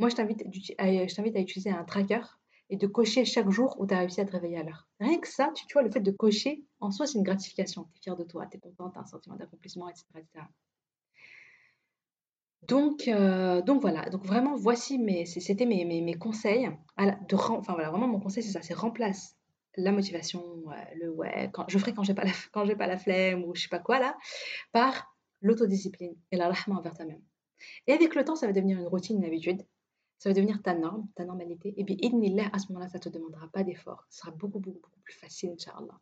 Moi, 0.00 0.08
je 0.08 0.16
t'invite 0.16 0.42
à, 0.78 1.40
utiliser 1.40 1.68
un 1.68 1.84
tracker 1.84 2.22
et 2.70 2.78
de 2.78 2.86
cocher 2.86 3.26
chaque 3.26 3.50
jour 3.50 3.76
où 3.78 3.86
tu 3.86 3.92
as 3.92 3.98
réussi 3.98 4.22
à 4.22 4.24
te 4.24 4.32
réveiller 4.32 4.56
à 4.56 4.62
l'heure. 4.62 4.88
Rien 4.98 5.20
que 5.20 5.28
ça, 5.28 5.52
tu, 5.54 5.66
vois, 5.74 5.82
le 5.82 5.90
fait 5.90 6.00
de 6.00 6.10
cocher, 6.10 6.64
en 6.80 6.90
soi, 6.90 7.06
c'est 7.06 7.18
une 7.18 7.22
gratification. 7.22 7.84
Tu 7.92 7.98
es 7.98 8.02
fier 8.04 8.16
de 8.16 8.24
toi, 8.24 8.46
tu 8.46 8.56
es 8.56 8.60
content, 8.60 8.88
tu 8.88 8.98
as 8.98 9.02
un 9.02 9.06
sentiment 9.06 9.36
d'accomplissement, 9.36 9.90
etc.. 9.90 10.06
Donc, 12.62 13.08
euh, 13.08 13.60
donc 13.60 13.82
voilà, 13.82 14.08
donc 14.08 14.24
vraiment 14.24 14.56
voici 14.56 14.98
mes, 14.98 15.26
c'était 15.26 15.66
mes, 15.66 15.84
mes, 15.84 16.14
conseils. 16.14 16.70
de, 16.98 17.34
enfin 17.34 17.74
voilà, 17.74 17.90
vraiment 17.90 18.06
mon 18.06 18.20
conseil 18.20 18.42
c'est 18.42 18.52
ça, 18.52 18.62
c'est 18.62 18.74
remplace 18.74 19.36
la 19.76 19.92
motivation, 19.92 20.42
le 20.94 21.10
ouais, 21.10 21.50
quand, 21.52 21.64
je 21.68 21.78
ferai 21.78 21.94
quand 21.94 22.04
j'ai 22.04 22.14
pas 22.14 22.24
quand 22.52 22.64
j'ai 22.64 22.76
pas 22.76 22.86
la 22.86 22.98
flemme 22.98 23.44
ou 23.44 23.54
je 23.54 23.62
sais 23.62 23.68
pas 23.68 23.78
quoi 23.78 23.98
là, 23.98 24.16
par 24.72 25.14
l'autodiscipline 25.40 26.14
et 26.30 26.36
la 26.36 26.48
rahma 26.48 26.78
envers 26.78 26.94
toi-même. 26.94 27.22
Et 27.86 27.92
avec 27.92 28.14
le 28.14 28.24
temps, 28.24 28.36
ça 28.36 28.46
va 28.46 28.52
devenir 28.52 28.78
une 28.78 28.86
routine, 28.86 29.18
une 29.18 29.24
habitude. 29.24 29.62
Ça 30.20 30.28
va 30.28 30.34
devenir 30.34 30.62
ta 30.62 30.74
norme, 30.74 31.08
ta 31.16 31.24
normalité. 31.24 31.72
Et 31.78 31.84
puis, 31.84 31.96
idnillah, 31.98 32.50
à 32.52 32.58
ce 32.58 32.68
moment-là, 32.68 32.88
ça 32.88 32.98
te 32.98 33.08
demandera 33.08 33.48
pas 33.48 33.64
d'effort. 33.64 34.04
Ce 34.10 34.18
sera 34.18 34.30
beaucoup, 34.30 34.60
beaucoup, 34.60 34.78
beaucoup 34.78 35.00
plus 35.02 35.14
facile, 35.14 35.50
Inch'Allah. 35.50 35.98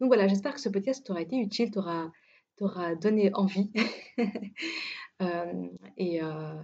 Donc 0.00 0.08
voilà, 0.08 0.28
j'espère 0.28 0.54
que 0.54 0.60
ce 0.60 0.68
podcast 0.68 1.04
t'aura 1.04 1.20
été 1.20 1.36
utile, 1.36 1.72
t'aura, 1.72 2.94
donné 2.96 3.30
envie 3.34 3.70
Euh, 5.20 5.66
et, 5.96 6.22
euh, 6.22 6.54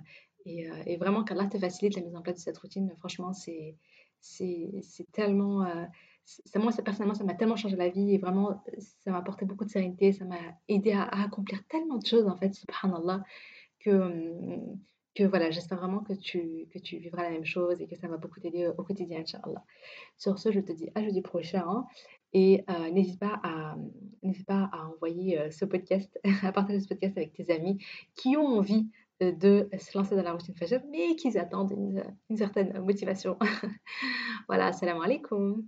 et, 0.46 0.70
euh, 0.70 0.82
et, 0.86 0.96
vraiment, 0.96 1.24
qu'Allah 1.24 1.46
te 1.46 1.58
facilite 1.58 1.96
la 1.96 2.02
mise 2.02 2.14
en 2.14 2.22
place 2.22 2.36
de 2.36 2.40
cette 2.40 2.58
routine, 2.58 2.88
franchement, 3.00 3.32
c'est 3.32 3.76
tellement 5.10 5.66
ça, 6.24 6.60
moi, 6.60 6.70
ça, 6.70 6.84
personnellement, 6.84 7.16
ça 7.16 7.24
m'a 7.24 7.34
tellement 7.34 7.56
changé 7.56 7.74
la 7.74 7.88
vie 7.88 8.14
et 8.14 8.18
vraiment, 8.18 8.62
ça 8.78 9.10
m'a 9.10 9.18
apporté 9.18 9.44
beaucoup 9.44 9.64
de 9.64 9.70
sérénité, 9.70 10.12
ça 10.12 10.24
m'a 10.24 10.38
aidé 10.68 10.92
à, 10.92 11.02
accomplir 11.02 11.66
tellement 11.66 11.96
de 11.96 12.06
choses, 12.06 12.28
en 12.28 12.36
fait, 12.36 12.54
subhanallah, 12.54 13.24
que, 13.80 13.90
hum, 13.90 14.78
que 15.14 15.24
voilà, 15.24 15.50
j'espère 15.50 15.78
vraiment 15.78 16.00
que 16.00 16.12
tu, 16.12 16.66
que 16.72 16.78
tu 16.78 16.98
vivras 16.98 17.22
la 17.22 17.30
même 17.30 17.44
chose 17.44 17.80
et 17.80 17.86
que 17.86 17.96
ça 17.96 18.08
va 18.08 18.16
beaucoup 18.16 18.40
t'aider 18.40 18.66
au 18.76 18.82
quotidien, 18.82 19.20
Inch'Allah. 19.20 19.64
Sur 20.16 20.38
ce, 20.38 20.50
je 20.50 20.60
te 20.60 20.72
dis 20.72 20.90
à 20.94 21.02
jeudi 21.02 21.22
prochain 21.22 21.84
et 22.32 22.64
euh, 22.68 22.90
n'hésite 22.90 23.20
pas, 23.20 23.40
à, 23.44 23.76
pas 24.46 24.68
à 24.72 24.88
envoyer 24.88 25.38
euh, 25.38 25.50
ce 25.50 25.64
podcast, 25.64 26.18
à 26.42 26.52
partager 26.52 26.80
ce 26.80 26.88
podcast 26.88 27.16
avec 27.16 27.32
tes 27.32 27.52
amis 27.52 27.78
qui 28.16 28.36
ont 28.36 28.46
envie 28.46 28.88
euh, 29.22 29.30
de 29.32 29.68
se 29.78 29.96
lancer 29.96 30.16
dans 30.16 30.22
la 30.22 30.32
routine 30.32 30.56
fashion, 30.56 30.82
mais 30.90 31.14
qui 31.14 31.36
attendent 31.38 31.70
une, 31.70 32.04
une 32.28 32.36
certaine 32.36 32.78
motivation. 32.80 33.38
voilà, 34.48 34.72
salam 34.72 35.00
alaikum. 35.00 35.64